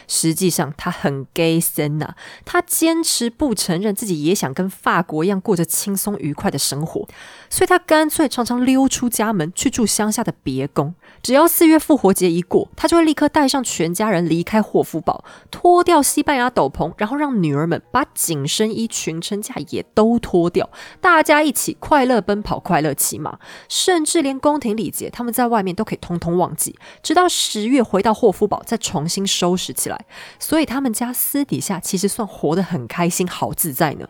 [0.08, 2.16] 实际上，他很 gay 森呐，
[2.46, 7.06] 他坚持不承认自己也想跟法国一样过着轻松愉快的生活，
[7.50, 10.96] 所以他干脆常常溜出家门去住乡下的别宫。
[11.26, 17.26] 只要四月复活节一过，他就会立刻带上全家人离开霍夫堡，脱掉西班牙斗篷，然后让。
[17.36, 20.70] 女儿们把紧身衣、裙撑架也都脱掉，
[21.02, 30.06] 大家一起快乐奔跑、快乐骑马，甚至连宫廷礼节，他们在外面都可以通通忘记，直到十月回到霍夫堡再重新收拾起来。
[30.40, 34.08] 所以他们家私底下其实算活得很开心、好自在呢。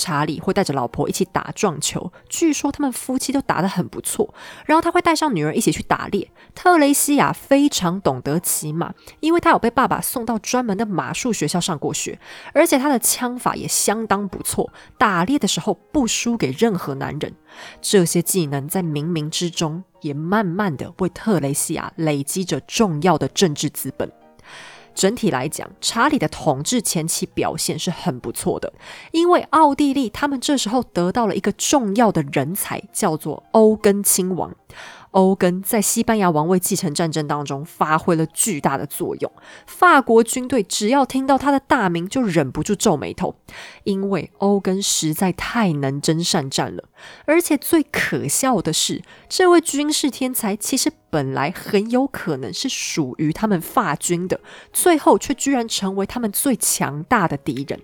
[0.00, 4.34] 查理会带着老婆一起打撞球，据说他们夫妻都打得很不错。
[4.64, 6.30] 然后他会带上女儿一起去打猎。
[6.54, 12.18] 特雷西亚非常懂得骑马，因为他有被爸爸送到专门的马术学校上过学，
[12.54, 17.34] 而且他的枪法也相当不错，打猎的时候不输给任何男人。
[17.82, 24.10] 这些技能在冥冥之中也慢慢的为特雷西亚累积着重要的政治资本。
[24.94, 28.72] 整体来讲，查理的统治前期表现是很不错的，
[29.12, 34.54] 因为奥地利他们这时候得到了一个重要的人才，叫做欧根亲王。
[35.10, 39.32] 欧根在西班牙王位继承战争当中发挥了巨大的作用，
[39.66, 43.34] 法国军队只要听到他的大名就忍不住皱眉头，
[43.84, 46.84] 因为欧根实在太能征善战了。
[47.24, 54.40] 而且最可笑的是，这位军事天才其实本来很有可能是属于他们法军的，
[54.72, 57.80] 最后却居然成为他们最强大的敌人。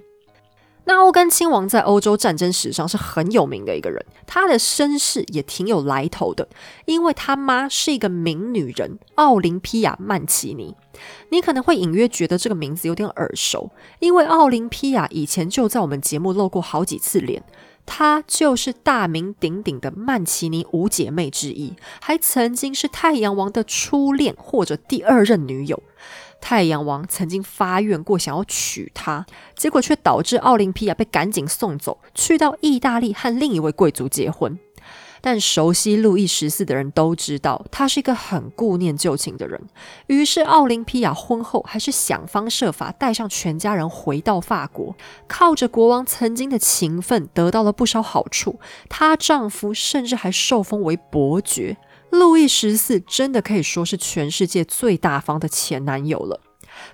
[0.89, 6.49] 那欧根亲王在欧洲战争史上是很有名的一个人，他的身世也挺有来头的，
[6.85, 10.77] 因为他妈是一个名女人奥林匹亚曼奇尼。
[11.31, 17.43] 你可能会隐约觉得这个名字有点耳熟，因为奥林匹亚以前就在我们节目露过好几次脸，
[17.85, 25.83] 她就是大名鼎鼎的曼奇尼五姐妹之一，还曾经是太阳王的初恋或者第二任女友。
[26.41, 29.27] 太阳王曾经发愿过想要娶她，
[29.57, 34.59] 结果却导致奥林匹亚被赶紧送走，去到意大利和另一位贵族结婚。
[35.23, 39.61] 但熟悉路易十四的人都知道，他是一个很顾念旧情的人。
[40.07, 44.95] 于是奥林匹亚婚后还是想方设法带上全家人回到法国，
[45.27, 48.61] 靠着国王曾经的情分得到了不少好处。
[48.89, 51.77] 她丈夫甚至还受封为伯爵。
[52.11, 56.41] 路易十四真的可以说是全世界最大方的前男友了。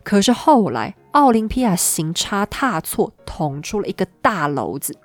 [0.04, 4.96] 可是后来，奥林匹亚行差踏错，捅出了一个大篓子，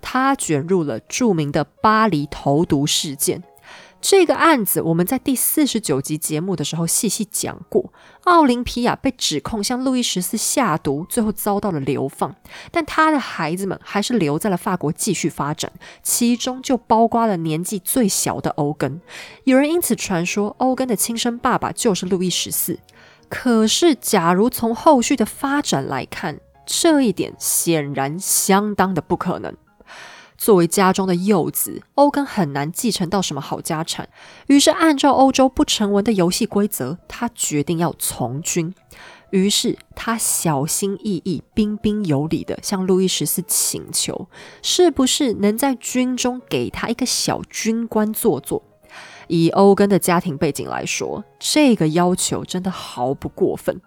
[0.00, 3.42] 他卷入了著名的巴黎投毒事件。
[4.02, 7.92] 这个案子我们在第四十九集节目的时候细细讲过。
[8.24, 12.34] 奥林匹亚被指控向路易十四下毒，最后遭到了流放。
[12.72, 15.70] 但他的孩子们还是留在了法国继续发展，
[16.02, 19.00] 其中就包括了年纪最小的欧根。
[19.44, 22.80] 有人因此传说，欧根的亲生爸爸就是路易十四。
[23.28, 29.56] 可是，假如从后续的发展来看，这一点显然相当的不可能。
[30.42, 34.08] 作为家中的幼子，欧根很难继承到什么好家产。
[34.48, 38.74] 于是，按照欧洲不成文的游戏规则，他决定要从军。
[39.30, 44.26] 于是，他小心翼翼、彬彬有礼地向路易十四请求，
[44.62, 48.64] 是不是能在军中给他一个小军官做做。
[49.28, 53.80] 以欧根的家庭背景来说，这个要求真的毫不过分。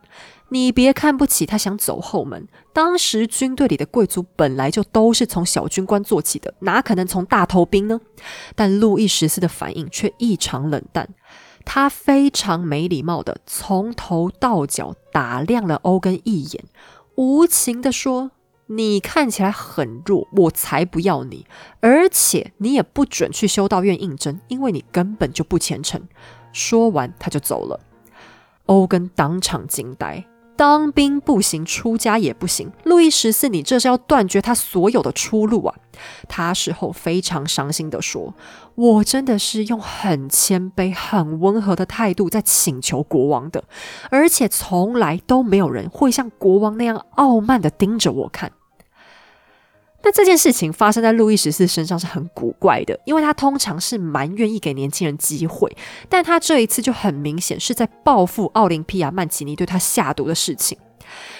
[0.49, 7.99] 你别看不起他想走后门，当时军队里的贵族本来就都是从小军官做起的，哪可能从大头兵呢？
[8.55, 11.09] 但路易十四的反应却异常冷淡，
[11.65, 16.65] 他非常没礼貌的从头到脚打量了欧根一眼，
[17.15, 18.31] 无情的说。
[18.67, 21.45] 你看起来很弱，我才不要你！
[21.81, 26.01] 而且你也不准去修道院应征，因为你根本就不虔诚。
[26.51, 27.79] 说完，他就走了。
[28.65, 30.25] 欧根当场惊呆。
[30.55, 32.71] 当兵不行，出家也不行。
[32.83, 35.75] 路易十四，你这是要断绝他所有的出路啊！
[36.27, 38.33] 他事后非常伤心的说
[38.75, 43.63] ：“我真的是用很谦卑、很温和的态度在请求国王的，
[44.09, 48.51] 而且从来都没有人会像国王那样傲慢的盯着我看。”
[50.05, 55.75] 那这件事情发生在路易十四身上是很古怪的，因为他通常是蛮愿意给年轻人机会，
[56.07, 60.77] 但他这一次就很明显是在报复奥林匹亚曼奇尼对他下毒的事情。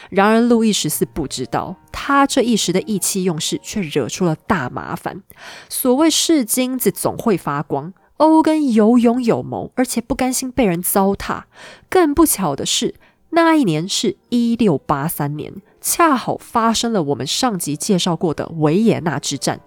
[0.09, 5.22] 然而，路易十四不知道，他这一时的意气用事却惹出了大麻烦。
[5.70, 11.43] 所谓是金子总会发光，欧根有勇有谋，而且不甘心被人糟蹋。
[11.88, 12.95] 更不巧的是，
[13.30, 15.53] 那一年是一六八三年。
[15.88, 19.62] 恰好发生了我们上集介绍过的维也纳之战，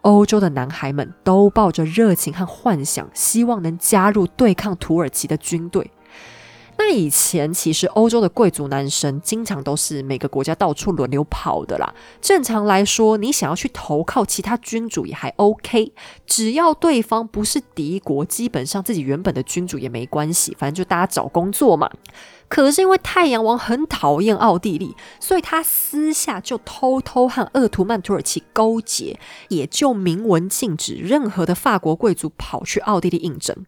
[0.00, 5.88] 欧洲的男孩们都抱着热情和幻想，希望能加入对抗土耳其的军队。
[6.82, 11.94] 那以前其实欧洲的贵族男生经常都是每个国家到处轮流跑的啦。
[12.22, 15.92] 正常来说，你想要去投靠其他君主也还 OK，
[16.26, 21.90] 只要对方不是敌国，基本上自己原本的君主也没关系，反正就大家找工作嘛。
[22.48, 33.66] 可是因为太阳王很讨厌奥地利，所以他私下就偷偷和鄂图曼土耳其勾结，也就明文禁止任何的法国贵族跑去奥地利应征。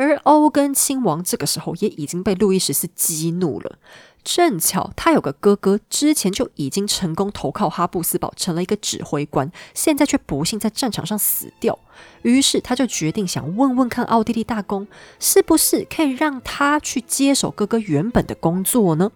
[0.00, 3.76] 而欧根亲王这个时候也已经被路易十四激怒了。
[4.24, 11.78] 正巧他有个哥哥，之前就已经成功投靠哈布斯堡，成了一个指挥官，现在却不幸在战场上死掉。
[12.22, 14.88] 于是他就决定想问问看奥地利大公，
[15.18, 19.12] 是不是可以让他去接手哥哥原本的工作呢？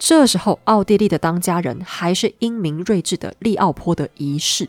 [0.00, 4.68] 这时候，奥地利的当家人还是英明睿智的利奥波德一世。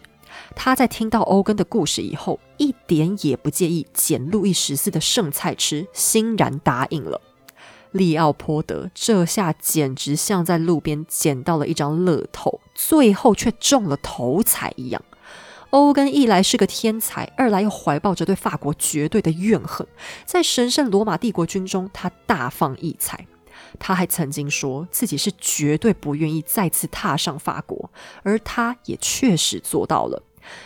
[0.55, 7.21] 他在听到欧根的故事以后，一点也不介意捡路易十四的剩菜吃，欣然答应了。
[7.91, 15.01] 利奥波德这下简直像在路边捡到了一张乐透，最后却中了头彩一样。
[15.69, 19.85] 欧根一来是个天才，二来又怀抱着对法国绝对的怨恨，
[20.25, 23.27] 在神圣罗马帝国军中，他大放异彩。
[23.79, 27.89] 他还曾经说自己是绝对不愿意再次踏上法国，
[28.21, 30.21] 而他也确实做到了。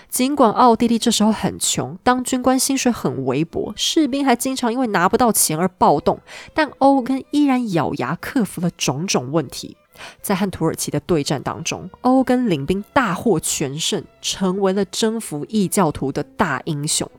[0.09, 6.19] 尽管奥地利这时候很穷，当军官薪水很微薄，士兵还经常因为拿不到钱而暴动，
[6.53, 9.77] 但欧根依然咬牙克服了种种问题。
[10.21, 17.09] 在和土耳其的对战当中，欧根领兵大获全胜，成为了征服异教徒的大英雄。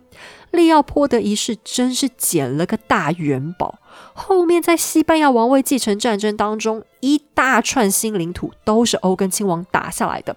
[0.52, 3.80] 利奥波德一世真是捡了个大元宝。
[4.14, 10.36] 后面在西班牙王位继承战争当中，一大串新领土都是欧根亲王打下来的。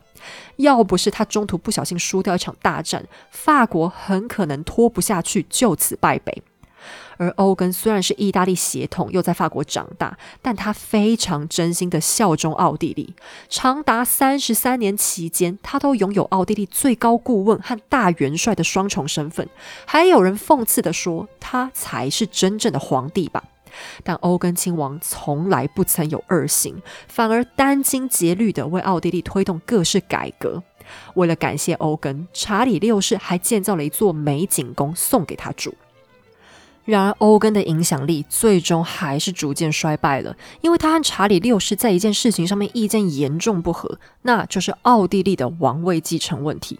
[0.57, 6.43] 要不是他中途不小心输掉一场大战，法国很可能拖不下去，就此败北。
[7.17, 13.13] 而欧根虽然是意大利血统，又在法国长大，但他非常真心的效忠奥地利。
[13.47, 19.47] 长达三十三年期间，他都拥有奥地利最高顾问和大元帅的双重身份。
[19.85, 23.43] 还有人讽刺的说，他才是真正的皇帝吧。
[24.03, 30.63] 但欧根亲王从来不曾有二心，反而殚精竭虑的为奥地利推动各式改革。
[31.13, 35.73] 为了感谢欧根，查理六世还建造了一座美景宫送给他住。
[36.83, 46.79] 然而，欧根的影响力最终还是逐渐衰败了，因为他和查理六世在一件事情上面意见严重不合，那就是奥地利的王位继承问题。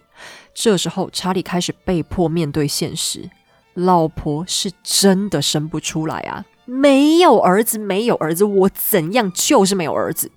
[0.55, 3.29] 这时候，查理开始被迫面对现实，
[3.75, 6.43] 老婆是真的生不出来啊。
[6.71, 10.31] 没有儿子，没有儿子，我怎样就是没有儿子。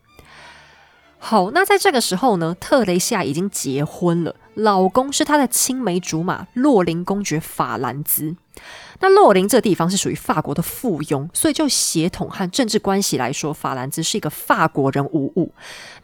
[1.20, 8.35] 好，那在这个时候呢，特蕾西亚已经结婚了，老公是她的青梅竹马洛林公爵法兰兹。
[8.99, 15.53] 那洛林这地方是属于法国的附庸，所以就血统和政治关系来说，法兰兹是一个法国人无误。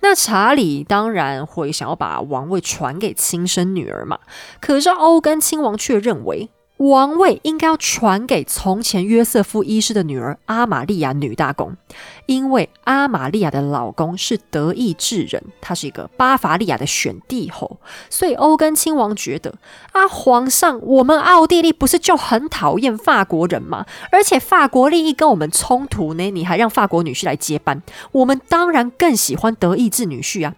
[0.01, 4.21] 那查理当然会想要把王位传给亲生女儿嘛，
[4.61, 6.51] 可是欧根亲王却认为。
[6.81, 11.77] 王位应该要传给从前约瑟夫一世的女儿阿玛利亚女大公，
[12.25, 17.79] 因为阿玛利亚的老公是德意志人，他是一个巴伐利亚的选帝侯，
[18.09, 19.57] 所以欧根亲王觉得
[19.93, 23.85] 啊，皇上，我们奥地利不是就很讨厌法国人吗？
[24.11, 30.55] 而且法国利益跟我们冲突呢，你还让法国女婿来接班，我们当然更喜欢德意志女婿啊。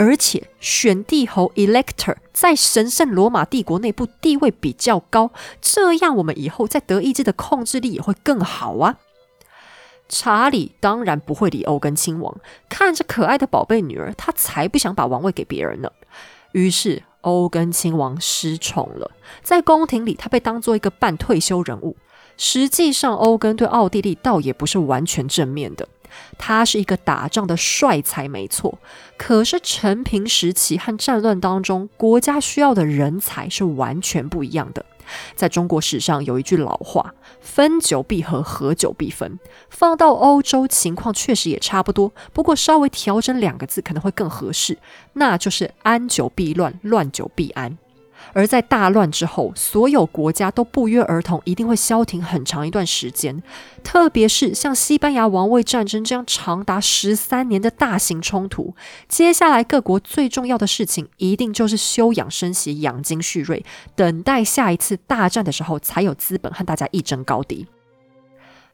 [0.00, 5.30] 而且选帝侯 Elector 在神圣罗马帝国内部地位比较高，
[5.60, 8.96] 这样我们以后在德意志的控制力也会更好啊。
[10.08, 12.34] 查理当然不会理欧根亲王，
[12.70, 15.92] 看着可爱的宝贝女儿，他才不想把王位给别人呢。
[16.52, 19.10] 于是欧根亲王失宠了，
[19.42, 21.98] 在宫廷里他被当做一个半退休人物。
[22.38, 25.86] 实际上，欧根对奥地利倒也不是完全正面的。
[26.38, 28.78] 他是一个打仗的帅才，没错。
[29.16, 34.84] 可是陈平时期和战乱当中，国家需要的人才是完全不一样的。
[35.34, 44.78] 在中国史上有一句老话：“分久必合，合久必分。”放到欧洲，情况确实也差不多，不过稍微调整两个字可能会更合适，
[45.14, 47.76] 那就是“安久必乱，乱久必安”。
[48.32, 53.42] 而在大乱之后，所有国家都不约而同一定会消停很长一段时间，
[53.82, 58.74] 特别是像西班牙王位战争这样长达十三年的大型冲突，
[59.08, 63.64] 接下来各国最重要的事情一定就是休养生息、养精蓄锐，
[63.94, 67.66] 等待下一次大战的时候才有资本和大家一争高低。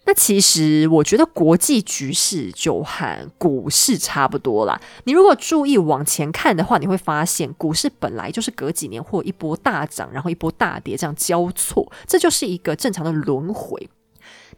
[0.07, 4.81] 那其实我觉得国际局势就和股市差不多啦。
[5.05, 13.91] 你如果注意往前看的话，你会发现股市本来就是隔几年或一波大涨，然后一波大跌这样交错，这就是一个正常的轮回。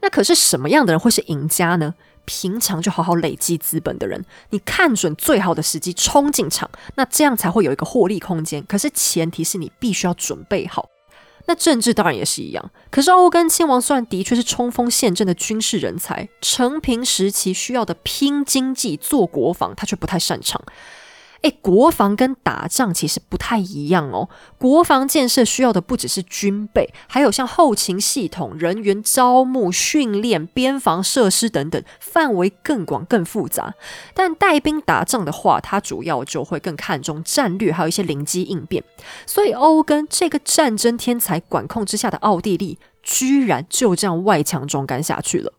[0.00, 1.94] 那可是什么样的人会是赢家呢？
[2.26, 8.62] 平常就好好累积资本的人，你看准最好的时机冲进场，那这样才会有一个获利空间。
[8.68, 10.86] 可是前提是你必须要准备好。
[11.48, 12.70] 那政治当然也是一样。
[12.90, 20.62] 可是欧根亲王虽然的确是冲锋陷阵的军事人才，成平时期需要的拼经济、做国防，他却不太擅长。
[21.42, 24.28] 哎，国防跟打仗其实不太一样哦。
[24.58, 33.74] 国防建设需要的不只是军备，还有像后勤系统、人员招募、训练、边防设施等等，范围更广、更复杂。
[34.14, 38.82] 但带兵打仗的话，它主要就会更看重战略，还有一些灵机应变。
[39.24, 42.78] 所以，欧根这个战争天才管控之下的奥地利。
[43.10, 45.50] 居然就这样外强中干下去了，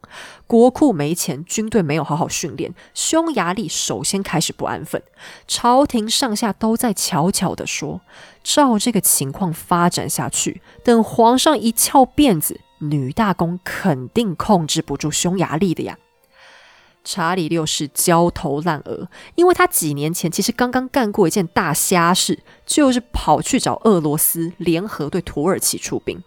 [0.45, 5.02] 国库没钱，军队没有好好训练，匈牙利首先开始不安分，
[5.47, 8.02] 朝廷上下都在悄悄地说：
[8.43, 15.97] 照这个情况发展下去，等皇上一翘辫子，女大公肯定控制不住匈牙利的呀。
[17.04, 26.22] 查理六世焦头烂额，因为他几年前其实刚刚干过一件大瞎事，就是跑去找俄罗斯联合对土耳其出兵。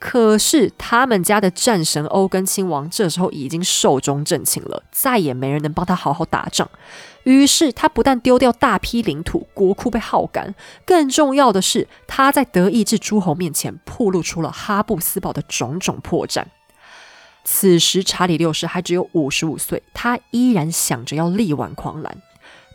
[0.00, 6.68] 可是他们家的战神欧根亲王这时候已经寿终正寝了，再也没人能帮他好好打仗。
[7.24, 10.54] 于是他不但丢掉大批领土，国库被耗干，
[10.86, 16.44] 更重要的是他在德意志诸侯面前暴露出了哈布斯堡的种种破绽。
[17.44, 22.16] 此时查理六世还只有五十五岁，他依然想着要力挽狂澜。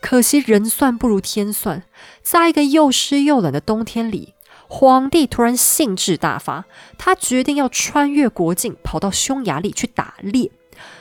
[0.00, 1.82] 可惜人算不如天算，
[2.22, 4.34] 在一个又湿又冷的冬天里。
[4.68, 6.64] 皇帝突然兴致大发，
[6.98, 10.50] 他决定要穿越国境，跑到匈牙利去打猎。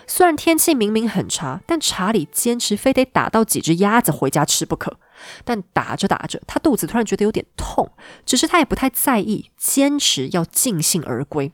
[0.08, 4.98] 虽然天气明明很差，但查理坚持非得打到几只鸭子回家吃不可。
[5.44, 7.92] 但打着打着，他肚子突然觉得有点痛，
[8.26, 11.52] 只是他也不太在意，坚持要尽兴而归。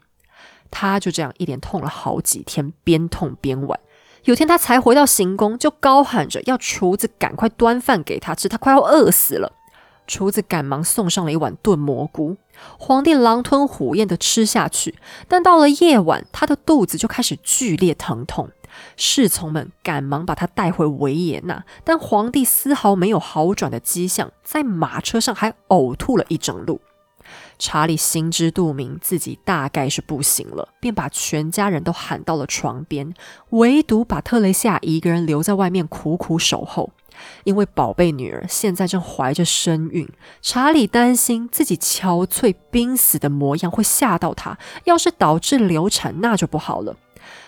[0.69, 3.79] 他就这样一连痛了好几天，边痛边玩。
[4.25, 9.53] 有天他才回到行宫，就高喊着要厨子赶快端饭给他吃，他快要饿死了。
[10.11, 12.35] 厨子赶忙送上了一碗炖蘑菇，
[12.77, 14.95] 皇帝狼吞虎咽的吃下去。
[15.29, 18.49] 但到了夜晚，他的肚子就开始剧烈疼痛，
[18.97, 26.81] 侍从们赶忙把他带回维也纳，但皇帝丝毫没有好转的迹象，在马车上还呕吐了一整路。
[27.57, 33.13] 查理心知肚明，自己大概是不行了，便把全家人都喊到了床边，
[33.51, 36.89] 唯独把特蕾西亚一个人留在外面苦苦守候。
[37.43, 40.07] 因为宝贝女儿现在正怀着身孕，
[40.41, 46.95] 查理担心自己憔悴濒死的模样会吓到她，要是导致流产，那就不好了。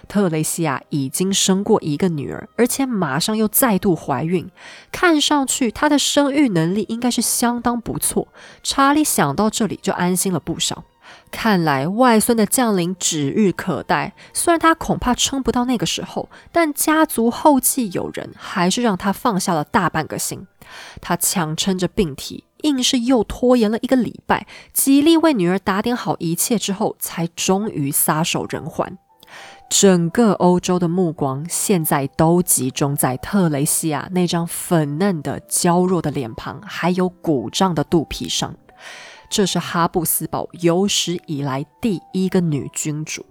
[0.07, 4.49] 特蕾西亚已经生过一个女儿，而且马上又再度怀孕，
[4.91, 8.27] 看上去她的生育能力应该是相当不错。
[8.61, 10.83] 查理想到这里就安心了不少。
[11.33, 14.13] 看来外孙的降临指日可待。
[14.33, 20.45] 虽然他恐怕撑不到那个时候，但家族后继有人，还是让他放下了大半个心。
[21.01, 28.97] 他强撑着病体，硬是又拖延了一个礼拜，极力为女儿打点好一切之后，才终于撒手人寰。
[29.69, 38.53] 整个欧洲的目光现在都集中在特蕾西亚那张粉嫩的、娇弱的脸庞，还有鼓胀的肚皮上。
[39.33, 43.25] 这是哈布斯堡有史以来第一个女君主，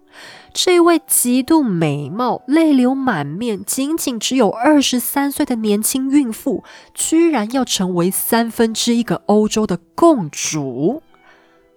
[0.52, 11.04] 这位极度美貌、泪流满面、仅仅只有二十三岁的年轻孕妇，居然要成为三分之一个欧洲的共主。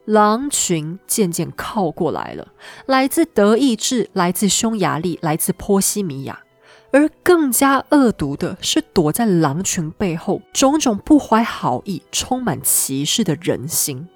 [0.05, 2.47] 狼群渐渐靠过来了，
[2.87, 6.39] 来自德意志、来自匈牙利、来自波西米亚，
[6.91, 14.07] 而更加恶毒的是，躲在狼群背后种种不怀好意、充满歧视的人心。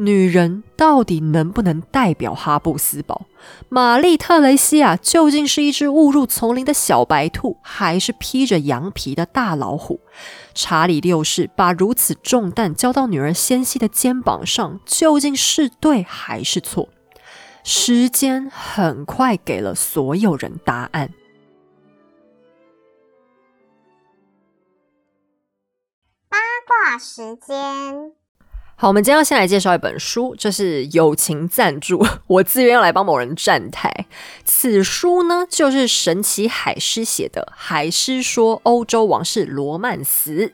[0.00, 3.26] 女人到底能不能代表哈布斯堡？
[3.68, 10.00] 玛丽特雷西亚究竟是一只误入丛林的小白兔，还是披着羊皮的大老虎？
[10.54, 16.88] 查理六世把如此重担交到女儿纤细的肩膀上，究竟是对还是错？
[17.64, 21.12] 时间很快给了所有人答案。
[26.28, 28.17] 八卦时间。
[28.80, 34.06] 好，我们今天要先来介绍一本书，这是友情赞助，我自愿要来帮某人站台。
[34.44, 40.50] 此书呢，就是神奇海狮写的《海狮说欧洲王室罗曼史》。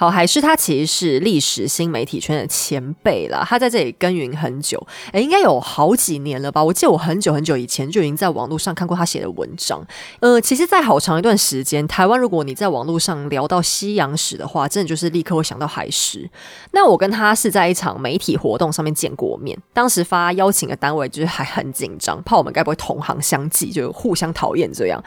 [0.00, 4.82] 好，还是他其实是历史新媒体圈的前辈啦，他在这里耕耘很久，
[5.12, 6.64] 诶，应该有好几年了吧？
[6.64, 9.86] 我记得我很久很久以前就已经在网络上看过他写的文章。
[10.20, 16.30] 呃，其实，在好长一段时间，台湾如果你在网络上聊到西洋史的话，真的就是立刻会想到海狮。
[16.70, 25.04] 那我跟他是在一场媒体活动上面见过面，当时发邀请的单位就是还很紧张，怕我们该不会同行相忌，就互相讨厌这样。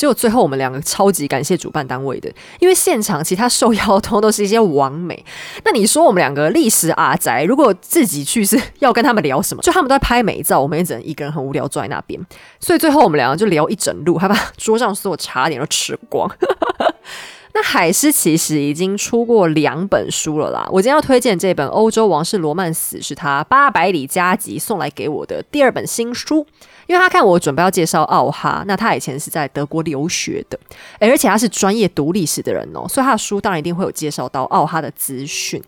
[0.00, 5.22] 结果最后我们两个超级感谢主办单位的，因为现场其他受邀通都是一些王美。
[5.62, 9.60] 那你说我们两个历史阿宅，如果自己去是要跟他们聊什么？
[9.62, 12.18] 就他们都在拍美照，我们也只能一个人很无聊坐在那边。
[12.60, 16.30] 所以最后我们两个就聊一整路，还把桌上所有茶点都吃光。
[17.52, 20.66] 那海狮其实已经出过两本书了啦。
[20.70, 26.46] 我今天要推荐这本《欧洲王室罗曼史》，是他八百里加急送来给我的第二本新书。
[26.90, 30.58] 因为他看我准备要介绍奥哈，那他以前是在德国留学的，
[30.98, 35.62] 而且他是专业读历史的人哦，所以他的书当然一定会有介绍到奥哈的资讯。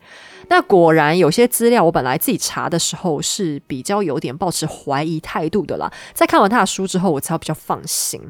[0.49, 5.91] 那果然有些资料，我本来自己查的时候是比较有点抱持怀疑态度的啦。
[6.13, 8.21] 在看完他的书之后，我才比较放心。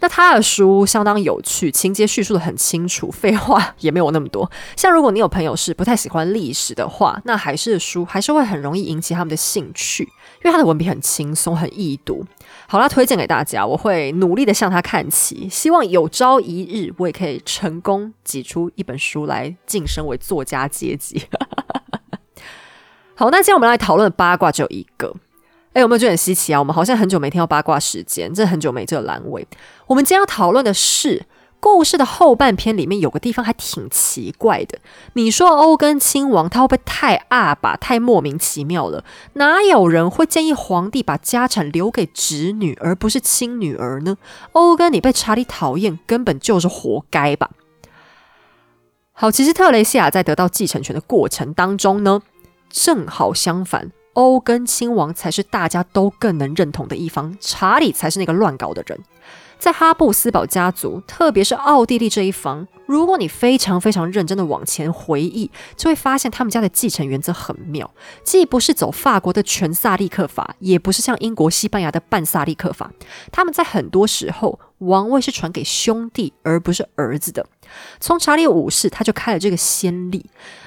[0.00, 4.48] 那他的书相当有趣，情节叙述的很清楚，废话也没有那么多。
[4.76, 10.06] 像如果你有朋友是不太喜欢历史的话，那还是书还是会很容易引起他们的兴趣，
[10.44, 12.22] 因为他的文笔很轻松，很易读。
[12.68, 21.22] 好啦，推荐给大家，我会努力的向他看齐，希望有朝一日我也可以成功挤出一本书来晋升为作家阶级。
[23.16, 25.16] 好，那今天我们来讨论八卦只有一个，
[25.72, 26.58] 哎，有没有觉得很稀奇啊？
[26.58, 29.46] 我们好像很久没听到八卦时间，这很久没这个阑尾。
[29.86, 31.24] 我们今天要讨论的是
[31.64, 34.78] 故事的后半篇，里面有个地方还挺奇怪的。
[35.14, 39.02] 你说欧根亲王他会不会太阿吧，太莫名其妙了？
[39.32, 44.18] 哪有人会建议皇帝把家产留给侄女而不是亲女儿呢？
[44.52, 47.48] 欧根，你被查理讨厌，根本就是活该吧？
[49.12, 52.20] 好，其实特雷西亚在得到继承权的过程当中呢。
[52.68, 59.00] 正好相反，欧根亲王才是大家都更能认同的一方，查理才是那个乱搞的人。
[59.64, 67.90] 在哈布斯堡家族，特别是奥地利这一方，如果你非常非常认真的往前回忆，就会发现他们家的继承原则很妙，
[68.22, 72.92] 既不是走法国的全萨利克法，也不是像英国、西班牙的半萨利克法。
[73.32, 77.46] 他们在很多时候，王位是传给兄弟而不是儿子的。
[78.00, 80.24] 从查理五世他就开了这个先例。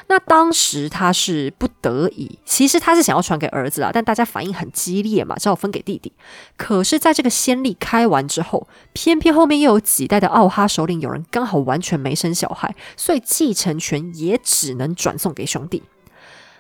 [0.10, 6.14] 那当时他是不得已，其实他是想要传给儿子啊，但大家反应很激烈嘛，只好分给弟弟。
[6.56, 15.84] 可是，在这个先例开完之后，偏偏后面又有几代的奥哈首领有人刚好完全没生小孩，所以继承权也只能转送给兄弟。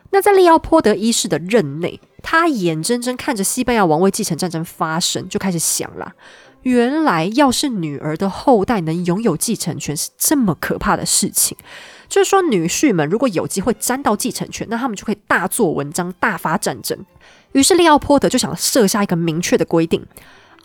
[0.10, 6.14] 那在利奥波德一世的任内，他眼睁睁看着西班牙王位继承战争发生，就开始想了：
[6.68, 11.58] 原来要是女儿的后代能拥有继承权，是这么可怕的事情。
[12.10, 17.06] 就是说，女婿们如果有机会沾到继承权，那他们就可以大做文章、大发战争。
[17.54, 20.06] 于是，利奥波德就想设下一个明确的规定：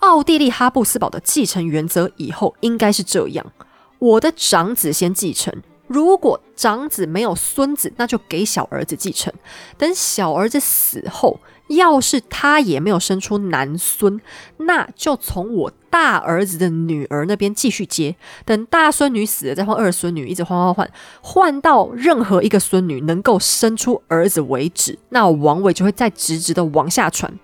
[0.00, 3.52] 奥地利哈布斯堡的继承原则以后应该是这样：
[4.00, 5.54] 我的长子先继承，
[5.86, 9.32] 如果长子没有孙子，那就给小儿子继承。
[9.78, 11.38] 等小儿子死后，
[11.68, 14.20] 要是他也没有生出男孙，
[14.56, 18.16] 那就从我大儿子的女儿那边继续接。
[18.46, 20.90] 等大孙女死了，再换二孙女，一直换换换，
[21.20, 27.38] 换到任何一个孙女能够生出儿子为止，那王位就会再直直的往下传。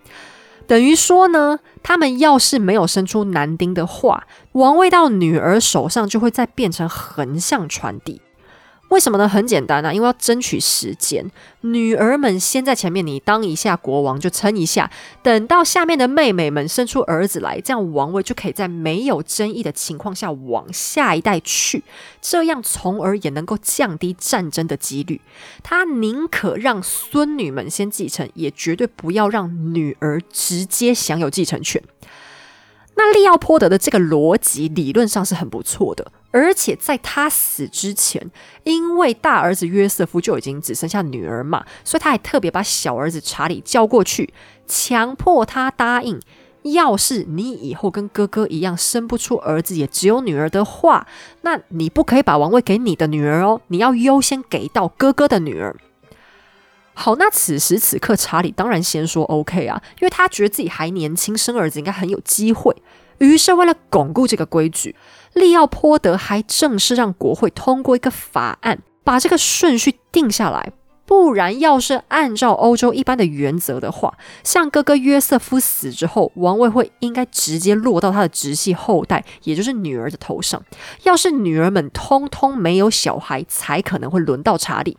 [0.66, 8.22] 等于说呢，他们要是没有生出男丁的话，王位到女儿手上就会再变成横向传递。
[8.89, 9.28] 为什么呢？
[9.28, 11.30] 很简单啊，因为要争取时间。
[11.61, 14.91] 女儿们先在前面，你当一下国王就撑一下，
[15.22, 21.84] 等到下面的妹妹们生出儿子来，这样王位就可以在没有争议的情况下往下一代去，
[22.22, 25.20] 这样从而也能够降低战争的几率。
[25.62, 31.82] 他宁可让孙女们先继承，也绝对不要让女儿直接享有继承权。
[32.99, 36.11] 那利奥波德的这个逻辑理论上是很不错的。
[36.32, 38.30] 而且在他死之前，
[38.64, 44.34] 因为大儿子约瑟夫就已经只剩下女儿嘛，所以他还特别把小儿子查理叫过去，
[44.66, 46.20] 强迫他答应：
[46.64, 51.07] 要是你以后跟哥哥一样生不出儿子，也只有女儿的话，
[51.42, 55.76] 那你不可以把王位给你的女儿哦，你要优先给到哥哥的女儿。
[57.01, 62.74] 好，那此时此刻，查理当然先说 OK 啊，因为他觉得自己还年轻，生儿子应该很有机会。
[63.18, 64.96] 于是为了巩固这个规矩。
[65.34, 70.72] 利奥波德还正式让国会通过一个法案，把这个顺序定下来。
[71.07, 80.61] 不然，要是按照欧洲一般的原则的话，像哥哥约瑟夫死之后，王位会应该直接落到他的直系后代，也就是女儿的头上。
[81.05, 84.99] 要是女儿们通通没有小孩，才可能会轮到查理。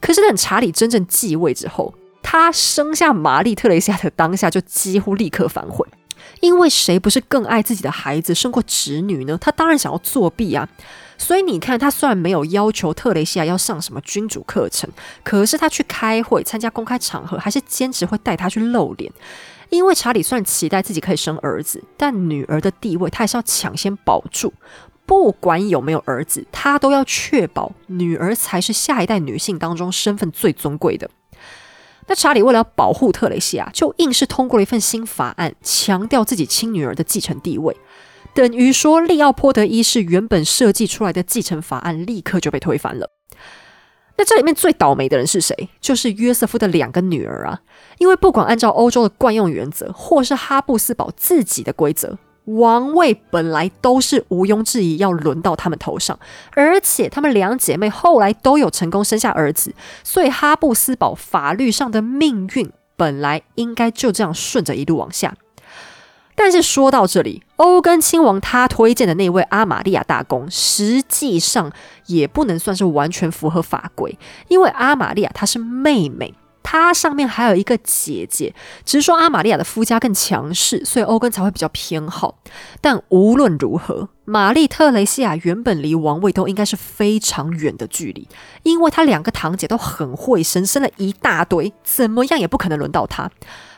[0.00, 5.86] 可是等查理真正继位之后，他生下玛丽特蕾西亚的当下，就几乎立刻反悔，
[6.40, 9.38] 因为谁不是更爱自己的孩子胜过侄女呢？
[9.40, 10.68] 他当然想要作弊啊！
[11.16, 14.88] 所以你看，他虽然没有要求特蕾西亚要上什么君主课程，
[15.24, 19.12] 可是他去开会、参加公开场合，还是坚持会带他去露脸。
[19.70, 24.52] 因为查理虽然期待自己可以生儿子，但女儿的地位他还是要抢先保住。
[25.08, 31.08] 不管有没有儿子，他都要确保女儿才是下一代女性当中身份最尊贵的。
[32.08, 37.74] 那查理为了保护特蕾西亚，就硬是通过了一份新法案，强调自己亲女儿的继承地位。
[38.34, 43.10] 等于说，利奥波德一世原本设计出来的继承法案立刻就被推翻了。
[44.18, 45.70] 那这里面最倒霉的人是谁？
[45.80, 47.60] 就是约瑟夫的两个女儿啊！
[47.96, 52.18] 因为不管按照欧洲的惯用原则，或是哈布斯堡自己的规则，
[52.56, 56.18] 王位本来都是毋庸置疑要轮到他们头上，
[56.52, 65.34] 而且她们两姐妹后来都有成功生下儿子，所以哈布斯堡法律上的命运本来应该就这样顺着一路往下。
[66.34, 71.72] 但是说到这里，欧根亲王他推荐的那位阿玛利亚大公，实际上
[72.06, 74.16] 也不能算是完全符合法规，
[74.46, 76.32] 因为阿玛利亚她是妹妹，
[76.70, 78.54] 她上面还有一个姐姐，
[78.84, 82.40] 只是说阿玛利亚的夫家更强势，所以欧根才会比较偏好。
[82.82, 88.28] 但无论如何，玛丽特雷西亚原本离王位都应该是非常远的距离，
[88.64, 93.30] 因为她两个堂姐都很会生，生了一大堆，怎么样也不可能轮到她。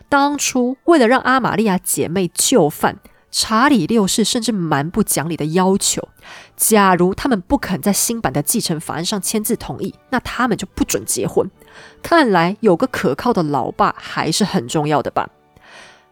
[0.08, 2.98] 当初为了让阿玛利亚姐妹就范，
[3.30, 6.08] 查理六世甚至蛮不讲理的要求：
[6.56, 11.48] 假如他们不肯在新版的继承法案上签字同意，那他们就不准结婚。
[12.02, 15.30] 看来有个可靠的老爸还是很重要的吧。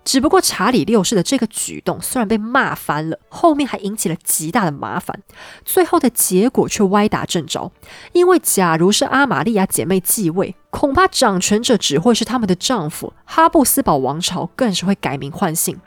[0.05, 5.20] 只不过查理六世的这个举动虽然被骂翻了，后面还引起了极大的麻烦，
[5.66, 7.70] 最后的结果却歪打正着。
[8.12, 15.78] 因为假如是阿玛利亚姐妹继位，恐怕掌权者只会是他们的丈夫，哈布斯堡王朝更是会改名换姓。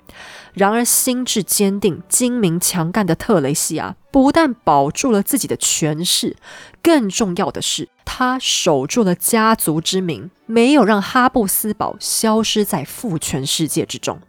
[0.53, 6.35] 然而，心智坚定、精明强干的特雷西亚不但保住了自己的权势，
[6.83, 14.19] 更重要的是，她守住了家族之名，没有让哈布斯堡消失在父权世界之中。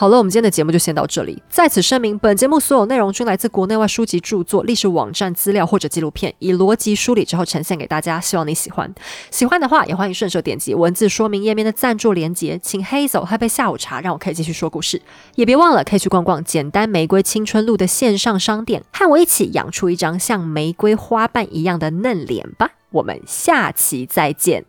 [0.00, 1.42] 好了，我们今天的节目就先到这里。
[1.50, 8.20] 在此声明，本节目所有内容均来自国内外书籍著作、历史网站资料或者纪录片，以逻辑梳理之后呈现给大家。
[8.20, 8.94] 希望你喜欢。
[9.32, 15.02] 喜欢的话，也欢迎顺手点击文字说明页面的赞助连结，请黑走喝杯下午茶，让我可以继续说故事。
[15.34, 22.70] 也别忘了可以去逛逛简单玫瑰青春路的线上商店，和我一起养出一张像玫瑰花瓣一样的嫩脸吧。
[22.90, 24.64] 我们下期再见。